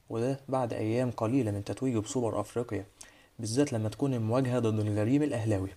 وده 0.09 0.39
بعد 0.49 0.73
أيام 0.73 1.11
قليلة 1.11 1.51
من 1.51 1.63
تتويجه 1.63 1.99
بسوبر 1.99 2.39
أفريقيا 2.41 2.85
بالذات 3.39 3.73
لما 3.73 3.89
تكون 3.89 4.13
المواجهة 4.13 4.59
ضد 4.59 4.79
الغريم 4.79 5.23
الأهلاوي. 5.23 5.69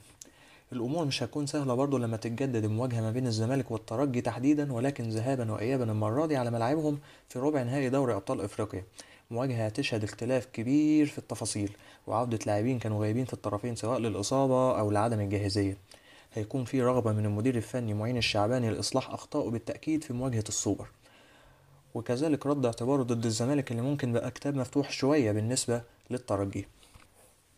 الأمور 0.75 1.05
مش 1.05 1.23
هتكون 1.23 1.47
سهلة 1.47 1.75
برضه 1.75 1.99
لما 1.99 2.17
تتجدد 2.17 2.65
المواجهة 2.65 3.01
ما 3.01 3.11
بين 3.11 3.27
الزمالك 3.27 3.71
والترجي 3.71 4.21
تحديدا 4.21 4.73
ولكن 4.73 5.09
ذهابا 5.09 5.53
وإيابا 5.53 5.85
المرة 5.85 6.27
دي 6.27 6.37
على 6.37 6.51
ملاعبهم 6.51 6.99
في 7.29 7.39
ربع 7.39 7.63
نهائي 7.63 7.91
دوري 7.91 8.15
أبطال 8.15 8.41
أفريقيا. 8.41 8.85
مواجهة 9.31 9.67
هتشهد 9.67 10.05
اختلاف 10.05 10.47
كبير 10.53 11.07
في 11.07 11.19
التفاصيل 11.19 11.73
وعودة 12.07 12.39
لاعبين 12.47 12.79
كانوا 12.79 13.01
غايبين 13.03 13.25
في 13.25 13.33
الطرفين 13.33 13.77
سواء 13.77 13.99
للإصابة 13.99 14.79
أو 14.81 14.91
لعدم 14.91 15.21
الجاهزية. 15.21 15.77
هيكون 16.35 16.65
في 16.65 16.83
رغبة 16.83 17.13
من 17.13 17.25
المدير 17.25 17.57
الفني 17.57 17.95
معين 17.95 18.17
الشعباني 18.17 18.71
لإصلاح 18.71 19.11
أخطائه 19.11 19.51
بالتأكيد 19.51 20.05
في 20.05 20.13
مواجهة 20.13 20.45
السوبر. 20.49 20.87
وكذلك 21.95 22.47
رد 22.47 22.67
اعتباره 22.67 23.03
ضد 23.03 23.25
الزمالك 23.27 23.71
اللي 23.71 23.83
ممكن 23.83 24.13
بقى 24.13 24.31
كتاب 24.31 24.57
مفتوح 24.57 24.93
شوية 24.93 25.33
بالنسبة 25.33 25.83
للترجي. 26.11 26.67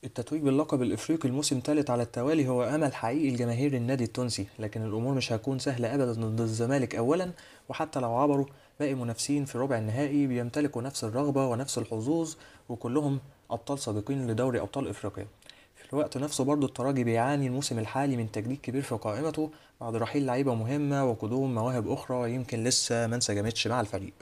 التتويج 0.04 0.42
باللقب 0.42 0.82
الإفريقي 0.82 1.28
الموسم 1.28 1.56
الثالث 1.56 1.90
على 1.90 2.02
التوالي 2.02 2.48
هو 2.48 2.62
أمل 2.62 2.94
حقيقي 2.94 3.30
لجماهير 3.30 3.74
النادي 3.74 4.04
التونسي 4.04 4.46
لكن 4.58 4.82
الأمور 4.82 5.14
مش 5.14 5.32
هتكون 5.32 5.58
سهلة 5.58 5.94
أبدا 5.94 6.12
ضد 6.12 6.40
الزمالك 6.40 6.94
أولا 6.94 7.30
وحتى 7.68 8.00
لو 8.00 8.14
عبروا 8.16 8.46
باقي 8.80 8.94
منافسين 8.94 9.44
في 9.44 9.58
ربع 9.58 9.78
النهائي 9.78 10.26
بيمتلكوا 10.26 10.82
نفس 10.82 11.04
الرغبة 11.04 11.46
ونفس 11.46 11.78
الحظوظ 11.78 12.34
وكلهم 12.68 13.20
أبطال 13.50 13.78
سابقين 13.78 14.26
لدوري 14.26 14.60
أبطال 14.60 14.88
إفريقيا. 14.88 15.26
في 15.76 15.92
الوقت 15.92 16.18
نفسه 16.18 16.44
برضه 16.44 16.66
الترجي 16.66 17.04
بيعاني 17.04 17.46
الموسم 17.46 17.78
الحالي 17.78 18.16
من 18.16 18.32
تجديد 18.32 18.58
كبير 18.62 18.82
في 18.82 18.94
قائمته 18.94 19.50
بعد 19.80 19.96
رحيل 19.96 20.26
لعيبة 20.26 20.54
مهمة 20.54 21.04
وقدوم 21.04 21.54
مواهب 21.54 21.88
أخرى 21.88 22.34
يمكن 22.34 22.64
لسه 22.64 23.06
ما 23.06 23.16
انسجمتش 23.16 23.66
مع 23.66 23.80
الفريق. 23.80 24.12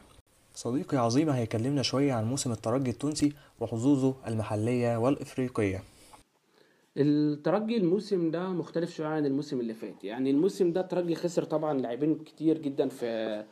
صديقي 0.55 0.97
عظيمة 0.97 1.33
هيكلمنا 1.33 1.83
شوية 1.83 2.13
عن 2.13 2.25
موسم 2.25 2.53
الترجي 2.53 2.91
التونسي 2.91 3.33
وحظوظه 3.61 4.15
المحلية 4.27 4.97
والإفريقية. 4.97 5.83
الترجي 6.97 7.77
الموسم 7.77 8.31
ده 8.31 8.49
مختلف 8.49 8.95
شوية 8.97 9.07
عن 9.07 9.27
الموسم 9.27 9.61
اللي 9.61 9.75
فات. 9.75 10.05
يعني 10.05 10.31
الموسم 10.31 10.73
ده 10.73 10.81
الترجي 10.81 11.15
خسر 11.15 11.45
طبعا 11.45 11.79
لاعبين 11.79 12.15
كتير 12.15 12.59
جدا 12.59 12.89
في 12.89 13.45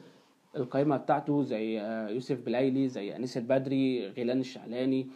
القائمة 0.57 0.97
بتاعته 0.97 1.43
زي 1.43 1.81
آه، 1.81 2.09
يوسف 2.09 2.41
بلايلي 2.41 2.89
زي 2.89 3.17
أنيس 3.17 3.37
البدري 3.37 4.09
غيلان 4.09 4.41
الشعلاني 4.41 5.09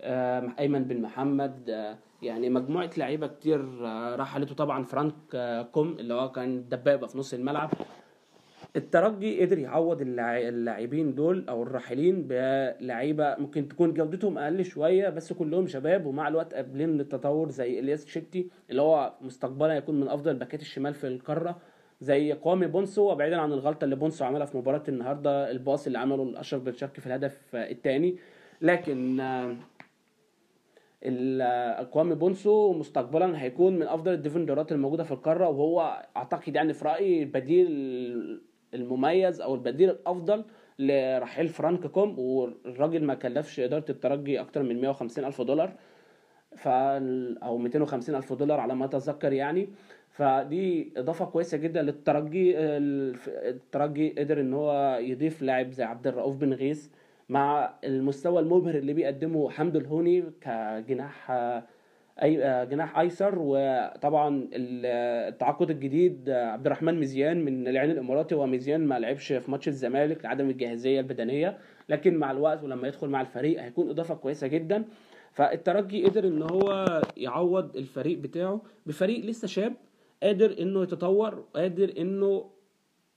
آه، 0.00 0.52
أيمن 0.58 0.84
بن 0.84 1.02
محمد 1.02 1.70
آه، 1.70 1.98
يعني 2.22 2.50
مجموعة 2.50 2.90
لعيبة 2.96 3.26
كتير 3.26 3.80
رحلته 4.18 4.54
طبعا 4.54 4.84
فرانك 4.84 5.14
كوم 5.72 5.92
اللي 5.98 6.14
هو 6.14 6.32
كان 6.32 6.68
دبابه 6.68 7.06
في 7.06 7.18
نص 7.18 7.34
الملعب. 7.34 7.70
الترجي 8.76 9.40
قدر 9.44 9.58
يعوض 9.58 9.98
اللاعبين 10.02 11.14
دول 11.14 11.44
أو 11.48 11.62
الراحلين 11.62 12.26
بلعيبة 12.28 13.36
ممكن 13.38 13.68
تكون 13.68 13.94
جودتهم 13.94 14.38
أقل 14.38 14.64
شوية 14.64 15.08
بس 15.08 15.32
كلهم 15.32 15.66
شباب 15.66 16.06
ومع 16.06 16.28
الوقت 16.28 16.54
قابلين 16.54 16.96
للتطور 16.98 17.50
زي 17.50 17.78
إلياس 17.78 18.06
شتي 18.06 18.48
اللي 18.70 18.82
هو 18.82 19.12
مستقبلا 19.20 19.74
يكون 19.74 20.00
من 20.00 20.08
أفضل 20.08 20.34
باكات 20.34 20.60
الشمال 20.60 20.94
في 20.94 21.06
القارة 21.06 21.56
زي 22.00 22.32
كوامي 22.32 22.66
بونسو 22.66 23.10
وبعيدا 23.12 23.36
عن 23.36 23.52
الغلطة 23.52 23.84
اللي 23.84 23.96
بونسو 23.96 24.24
عملها 24.24 24.46
في 24.46 24.56
مباراة 24.58 24.82
النهارده 24.88 25.50
ال 25.50 25.57
pass 25.57 25.86
اللي 25.86 25.98
عمله 25.98 26.24
لاشرف 26.24 26.62
بن 26.62 26.72
شرقي 26.72 27.00
في 27.00 27.06
الهدف 27.06 27.40
الثاني. 27.54 28.16
لكن 28.60 29.20
كوامي 31.02 32.14
بونسو 32.14 32.72
مستقبلا 32.72 33.42
هيكون 33.42 33.76
من 33.76 33.86
أفضل 33.86 34.12
الديفندرات 34.12 34.72
الموجودة 34.72 35.04
في 35.04 35.12
القارة 35.12 35.48
وهو 35.48 36.04
أعتقد 36.16 36.54
يعني 36.56 36.72
في 36.72 36.84
رأيي 36.84 37.22
البديل 37.22 37.66
المميز 38.74 39.40
أو 39.40 39.54
البديل 39.54 39.90
الأفضل 39.90 40.44
لرحيل 40.78 41.48
فرانك 41.48 41.86
كوم 41.86 42.18
والراجل 42.18 43.04
ما 43.04 43.14
كلفش 43.14 43.60
إدارة 43.60 43.84
الترجي 43.90 44.40
أكتر 44.40 44.62
من 44.62 44.80
150 44.80 45.24
ألف 45.24 45.42
دولار 45.42 45.72
ف 46.56 46.68
أو 46.68 47.58
250 47.58 48.14
ألف 48.14 48.32
دولار 48.32 48.60
على 48.60 48.74
ما 48.74 48.84
أتذكر 48.84 49.32
يعني. 49.32 49.68
فدي 50.10 50.92
إضافة 50.96 51.24
كويسة 51.24 51.58
جدا 51.58 51.82
للترجي 51.82 52.54
الترجي 52.58 54.14
قدر 54.18 54.40
إن 54.40 54.54
هو 54.54 54.98
يضيف 55.00 55.42
لاعب 55.42 55.70
زي 55.70 55.84
عبد 55.84 56.06
الرؤوف 56.06 56.36
بن 56.36 56.52
غيث 56.52 56.88
مع 57.28 57.74
المستوى 57.84 58.40
المبهر 58.40 58.74
اللي 58.74 58.92
بيقدمه 58.92 59.50
حمد 59.50 59.76
الهوني 59.76 60.24
كجناح 60.40 61.30
أي 62.22 62.66
جناح 62.66 62.98
أيسر 62.98 63.34
وطبعا 63.38 64.28
ال- 64.52 64.86
التعاقد 65.32 65.70
الجديد 65.70 66.30
عبد 66.30 66.66
الرحمن 66.66 67.00
مزيان 67.00 67.44
من 67.44 67.68
العين 67.68 67.90
الإماراتي. 67.90 68.34
ومزيان 68.34 68.86
ما 68.86 68.98
لعبش 68.98 69.32
في 69.32 69.50
ماتش 69.50 69.68
الزمالك 69.68 70.24
لعدم 70.24 70.50
الجاهزية 70.50 71.00
البدنية 71.00 71.58
لكن 71.88 72.16
مع 72.16 72.30
الوقت 72.30 72.62
ولما 72.64 72.88
يدخل 72.88 73.08
مع 73.08 73.20
الفريق 73.20 73.62
هيكون 73.62 73.90
إضافة 73.90 74.14
كويسة 74.14 74.46
جدا. 74.46 74.84
فالترجي 75.32 76.04
قدر 76.04 76.24
إن 76.28 76.42
هو 76.42 77.00
يعوض 77.16 77.76
الفريق 77.76 78.18
بتاعه 78.18 78.62
بفريق 78.86 79.24
لسه 79.24 79.48
شاب 79.48 79.72
قادر 80.22 80.56
إنه 80.60 80.82
يتطور 80.82 81.44
قادر 81.54 81.92
إنه 81.98 82.50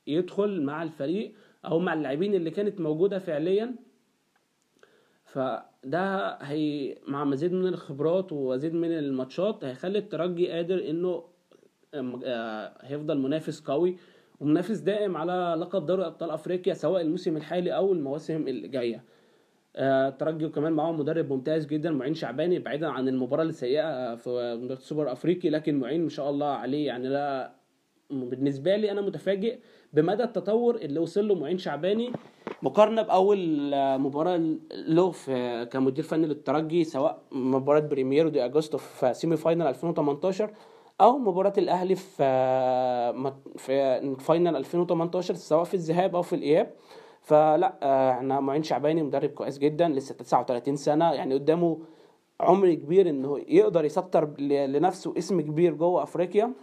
يدخل 0.07 0.61
مع 0.61 0.83
الفريق 0.83 1.33
أو 1.65 1.79
مع 1.79 1.93
اللاعبين 1.93 2.33
اللي 2.33 2.51
كانت 2.51 2.81
موجودة 2.81 3.19
فعليا. 3.19 3.75
فده 5.33 6.37
هي 6.41 6.95
مع 7.07 7.23
مزيد 7.23 7.53
من 7.53 7.67
الخبرات 7.67 8.33
ومزيد 8.33 8.73
من 8.73 8.91
الماتشات 8.91 9.63
هيخلي 9.63 9.99
الترجي 9.99 10.51
قادر 10.51 10.89
إنه 10.89 11.23
آه، 11.93 12.73
هيفضل 12.81 13.17
منافس 13.17 13.61
قوي 13.61 13.97
ومنافس 14.39 14.77
دائم 14.79 15.17
على 15.17 15.55
لقب 15.59 15.85
دوري 15.85 16.05
أبطال 16.05 16.31
أفريقيا 16.31 16.73
سواء 16.73 17.01
الموسم 17.01 17.37
الحالي 17.37 17.75
أو 17.75 17.93
المواسم 17.93 18.47
اللي 18.47 18.67
جاية 18.67 19.03
آه، 19.75 20.07
الترجي 20.07 20.45
وكمان 20.45 20.73
معاهم 20.73 20.99
مدرب 20.99 21.33
ممتاز 21.33 21.65
جدا 21.65 21.91
معين 21.91 22.13
شعباني 22.13 22.59
بعيدا 22.59 22.87
عن 22.87 23.07
المباراة 23.07 23.43
السيئة 23.43 24.15
في 24.15 24.29
مباراه 24.61 24.77
السوبر 24.77 25.11
أفريقي 25.11 25.49
لكن 25.49 25.79
معين 25.79 26.03
ما 26.03 26.09
شاء 26.09 26.29
الله 26.29 26.47
عليه 26.47 26.87
يعني 26.87 27.07
لا 27.07 27.55
بالنسبة 28.09 28.75
لي 28.75 28.91
أنا 28.91 29.01
متفاجئ 29.01 29.59
بمدى 29.93 30.23
التطور 30.23 30.75
اللي 30.75 30.99
وصل 30.99 31.27
له 31.27 31.35
معين 31.35 31.57
شعباني. 31.57 32.11
مقارنة 32.61 33.01
بأول 33.01 33.73
آه، 33.73 33.97
مباراة 33.97 34.41
له 34.71 35.11
في 35.11 35.65
كمدير 35.71 36.03
فني 36.03 36.27
للترجي 36.27 36.83
سواء 36.83 37.21
مباراة 37.31 37.79
بريميرو 37.79 38.29
دي 38.29 38.45
اجوستو 38.45 38.77
في 38.77 39.13
semi 39.13 39.37
final 39.37 39.67
2018 39.67 40.51
أو 41.01 41.17
مباراة 41.17 41.53
الأهلي 41.57 41.95
في 41.95 42.17
آه، 42.23 43.33
في 43.57 44.15
final 44.19 44.55
2018 44.55 45.33
سواء 45.33 45.63
في 45.63 45.73
الذهاب 45.73 46.15
أو 46.15 46.21
في 46.21 46.35
الإياب. 46.35 46.71
فلا 47.21 47.77
آه، 47.83 48.11
إحنا 48.11 48.39
معين 48.39 48.63
شعباني 48.63 49.03
مدرب 49.03 49.29
كويس 49.29 49.57
جدا 49.57 49.87
لسه 49.87 50.15
39 50.15 50.75
سنة. 50.75 51.11
يعني 51.13 51.33
قدامه 51.33 51.77
عمر 52.39 52.73
كبير 52.73 53.09
إنه 53.09 53.39
يقدر 53.47 53.85
يسطر 53.85 54.29
لنفسه 54.39 55.13
اسم 55.17 55.41
كبير 55.41 55.73
جوه 55.73 56.03
أفريقيا. 56.03 56.53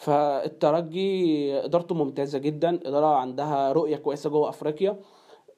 فالترجي 0.00 1.54
إدارته 1.64 1.94
ممتازة 1.94 2.38
جدا. 2.38 2.80
إدارة 2.86 3.06
عندها 3.06 3.72
رؤية 3.72 3.96
كويسة 3.96 4.30
جوه 4.30 4.48
أفريقيا. 4.48 5.00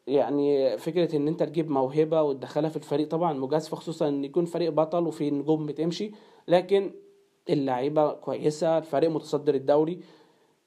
يعني 0.07 0.79
فكرة 0.79 1.17
إن 1.17 1.29
أنت 1.29 1.43
تجيب 1.43 1.71
موهبة 1.71 2.23
وتدخلها 2.23 2.71
في 2.71 2.77
الفريق 2.77 3.09
طبعا 3.09 3.33
مجازفة 3.33 3.77
خصوصا 3.77 4.09
إن 4.09 4.25
يكون 4.25 4.45
فريق 4.45 4.71
بطل 4.71 5.07
وفي 5.07 5.31
نجوم 5.31 5.67
بتمشي. 5.67 6.13
لكن 6.49 6.95
اللعيبة 7.51 8.13
كويسة 8.13 8.79
الفريق 8.79 9.11
متصدر 9.11 9.55
الدوري. 9.55 10.01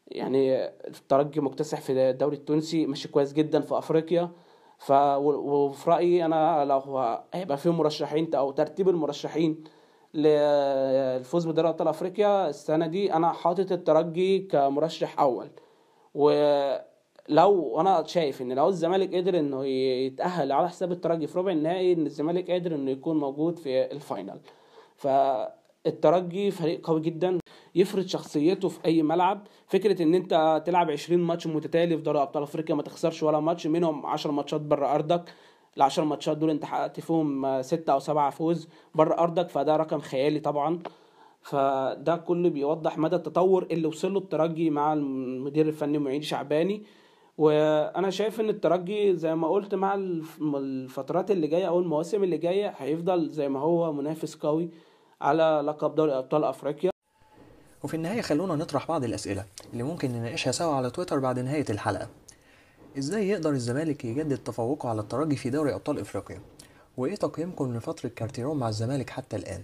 يعني 0.07 0.65
الترجي 0.65 1.41
مكتسح 1.41 1.81
في 1.81 1.91
الدوري 1.91 2.35
التونسي 2.35 2.85
ماشي 2.85 3.07
كويس 3.07 3.33
جدا 3.33 3.61
في 3.61 3.77
أفريقيا. 3.77 4.31
ف 4.77 4.91
وفي 4.91 5.89
رأيي 5.89 6.25
أنا 6.25 6.65
لو 6.65 6.81
هيبقى 7.33 7.57
فيه 7.57 7.71
مرشحين 7.71 8.35
أو 8.35 8.51
ترتيب 8.51 8.89
المرشحين 8.89 9.63
للفوز 10.15 11.47
بدوري 11.47 11.69
أبطال 11.69 11.87
أفريقيا 11.87 12.49
السنة 12.49 12.87
دي 12.87 13.13
أنا 13.13 13.31
حاطط 13.31 13.71
الترجي 13.71 14.39
كمرشح 14.39 15.19
أول. 15.19 15.47
ولو 16.13 17.81
أنا 17.81 18.03
شايف 18.05 18.41
إن 18.41 18.53
لو 18.53 18.67
الزمالك 18.67 19.15
قدر 19.15 19.39
إنه 19.39 19.65
يتأهل 19.65 20.51
على 20.51 20.69
حساب 20.69 20.91
الترجي 20.91 21.27
في 21.27 21.39
ربع 21.39 21.51
النهائي 21.51 21.93
إن 21.93 22.05
الزمالك 22.05 22.51
قادر 22.51 22.75
إنه 22.75 22.91
يكون 22.91 23.19
موجود 23.19 23.59
في 23.59 23.91
ال 23.91 23.98
final. 23.98 24.39
فالترجي 24.95 26.51
فريق 26.51 26.87
قوي 26.87 27.01
جدا 27.01 27.39
يفرض 27.75 28.05
شخصيته 28.05 28.69
في 28.69 28.85
أي 28.85 29.01
ملعب. 29.03 29.47
فكرة 29.67 30.01
إن 30.03 30.15
أنت 30.15 30.63
تلعب 30.65 30.91
20 30.91 31.19
ماتش 31.19 31.47
متتالي 31.47 31.97
في 31.97 32.03
دوري 32.03 32.21
أبطال 32.21 32.43
أفريقيا 32.43 32.75
ما 32.75 32.83
تخسرش 32.83 33.23
ولا 33.23 33.39
ماتش 33.39 33.67
منهم 33.67 34.05
10 34.05 34.31
ماتشات 34.31 34.61
بره 34.61 34.95
أرضك. 34.95 35.23
ال 35.77 35.81
10 35.81 36.03
ماتشات 36.03 36.37
دول 36.37 36.49
انت 36.49 36.65
حققت 36.65 36.99
فيهم 36.99 37.61
ستة 37.61 37.93
أو 37.93 37.99
سبعة 37.99 38.29
فوز 38.29 38.67
بره 38.95 39.13
أرضك 39.19 39.49
فده 39.49 39.75
رقم 39.75 39.99
خيالي 39.99 40.39
طبعا. 40.39 40.79
فده 41.41 42.15
كله 42.15 42.49
بيوضح 42.49 42.97
مدى 42.97 43.15
التطور 43.15 43.67
اللي 43.71 43.87
وصل 43.87 44.13
له 44.13 44.19
الترجي 44.19 44.69
مع 44.69 44.93
المدير 44.93 45.67
الفني 45.67 45.97
معين 45.97 46.21
شعباني. 46.21 46.83
وأنا 47.37 48.09
شايف 48.09 48.39
إن 48.39 48.49
الترجي 48.49 49.15
زي 49.15 49.35
ما 49.35 49.47
قلت 49.47 49.75
مع 49.75 49.93
الف- 49.93 50.39
الفترات 50.41 51.31
اللي 51.31 51.47
جاية 51.47 51.67
أو 51.67 51.79
المواسم 51.79 52.23
اللي 52.23 52.37
جاية 52.37 52.73
هيفضل 52.77 53.29
زي 53.31 53.49
ما 53.49 53.59
هو 53.59 53.93
منافس 53.93 54.35
قوي 54.35 54.69
على 55.21 55.61
لقب 55.65 55.95
دوري 55.95 56.17
أبطال 56.17 56.43
أفريقيا. 56.43 56.91
وفي 57.83 57.93
النهاية 57.93 58.21
خلونا 58.21 58.55
نطرح 58.55 58.87
بعض 58.87 59.03
الأسئلة 59.03 59.45
اللي 59.73 59.83
ممكن 59.83 60.11
نناقشها 60.11 60.51
سوا 60.51 60.73
على 60.73 60.89
تويتر 60.89 61.19
بعد 61.19 61.39
نهاية 61.39 61.65
الحلقة. 61.69 62.07
إزاي 62.97 63.29
يقدر 63.29 63.49
الزمالك 63.49 64.05
يجدد 64.05 64.37
تفوقه 64.37 64.89
على 64.89 65.01
الترجي 65.01 65.35
في 65.35 65.49
دوري 65.49 65.73
أبطال 65.73 65.99
إفريقيا؟ 65.99 66.41
وإيه 66.97 67.15
تقييمكم 67.15 67.77
لفترة 67.77 68.09
كارتيرون 68.09 68.57
مع 68.57 68.69
الزمالك 68.69 69.09
حتى 69.09 69.35
الآن؟ 69.35 69.63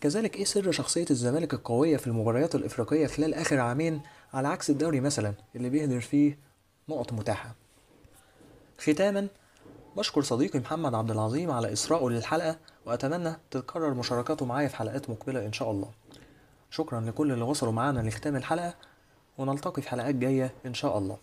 كذلك 0.00 0.36
إيه 0.36 0.44
سر 0.44 0.70
شخصية 0.70 1.06
الزمالك 1.10 1.54
القوية 1.54 1.96
في 1.96 2.06
المباريات 2.06 2.54
الإفريقية 2.54 3.06
خلال 3.06 3.34
آخر 3.34 3.60
عامين 3.60 4.00
على 4.34 4.48
عكس 4.48 4.70
الدوري 4.70 5.00
مثلا 5.00 5.34
اللي 5.56 5.70
بيهدر 5.70 6.00
فيه 6.00 6.38
نقط 6.88 7.12
متاحة؟ 7.12 7.54
ختاما 8.78 9.28
بشكر 9.96 10.22
صديقي 10.22 10.58
محمد 10.58 10.94
عبد 10.94 11.10
العظيم 11.10 11.50
على 11.50 11.72
إسراءه 11.72 12.08
للحلقة 12.08 12.56
وأتمنى 12.86 13.36
تتكرر 13.50 13.94
مشاركاته 13.94 14.46
معايا 14.46 14.68
في 14.68 14.76
حلقات 14.76 15.10
مقبلة 15.10 15.46
إن 15.46 15.52
شاء 15.52 15.70
الله 15.70 15.90
شكرا 16.70 17.00
لكل 17.00 17.32
اللي 17.32 17.44
وصلوا 17.44 17.72
معانا 17.72 18.00
لختام 18.08 18.36
الحلقة 18.36 18.74
ونلتقي 19.38 19.82
في 19.82 19.88
حلقات 19.88 20.14
جاية 20.14 20.52
إن 20.66 20.74
شاء 20.74 20.98
الله 20.98 21.16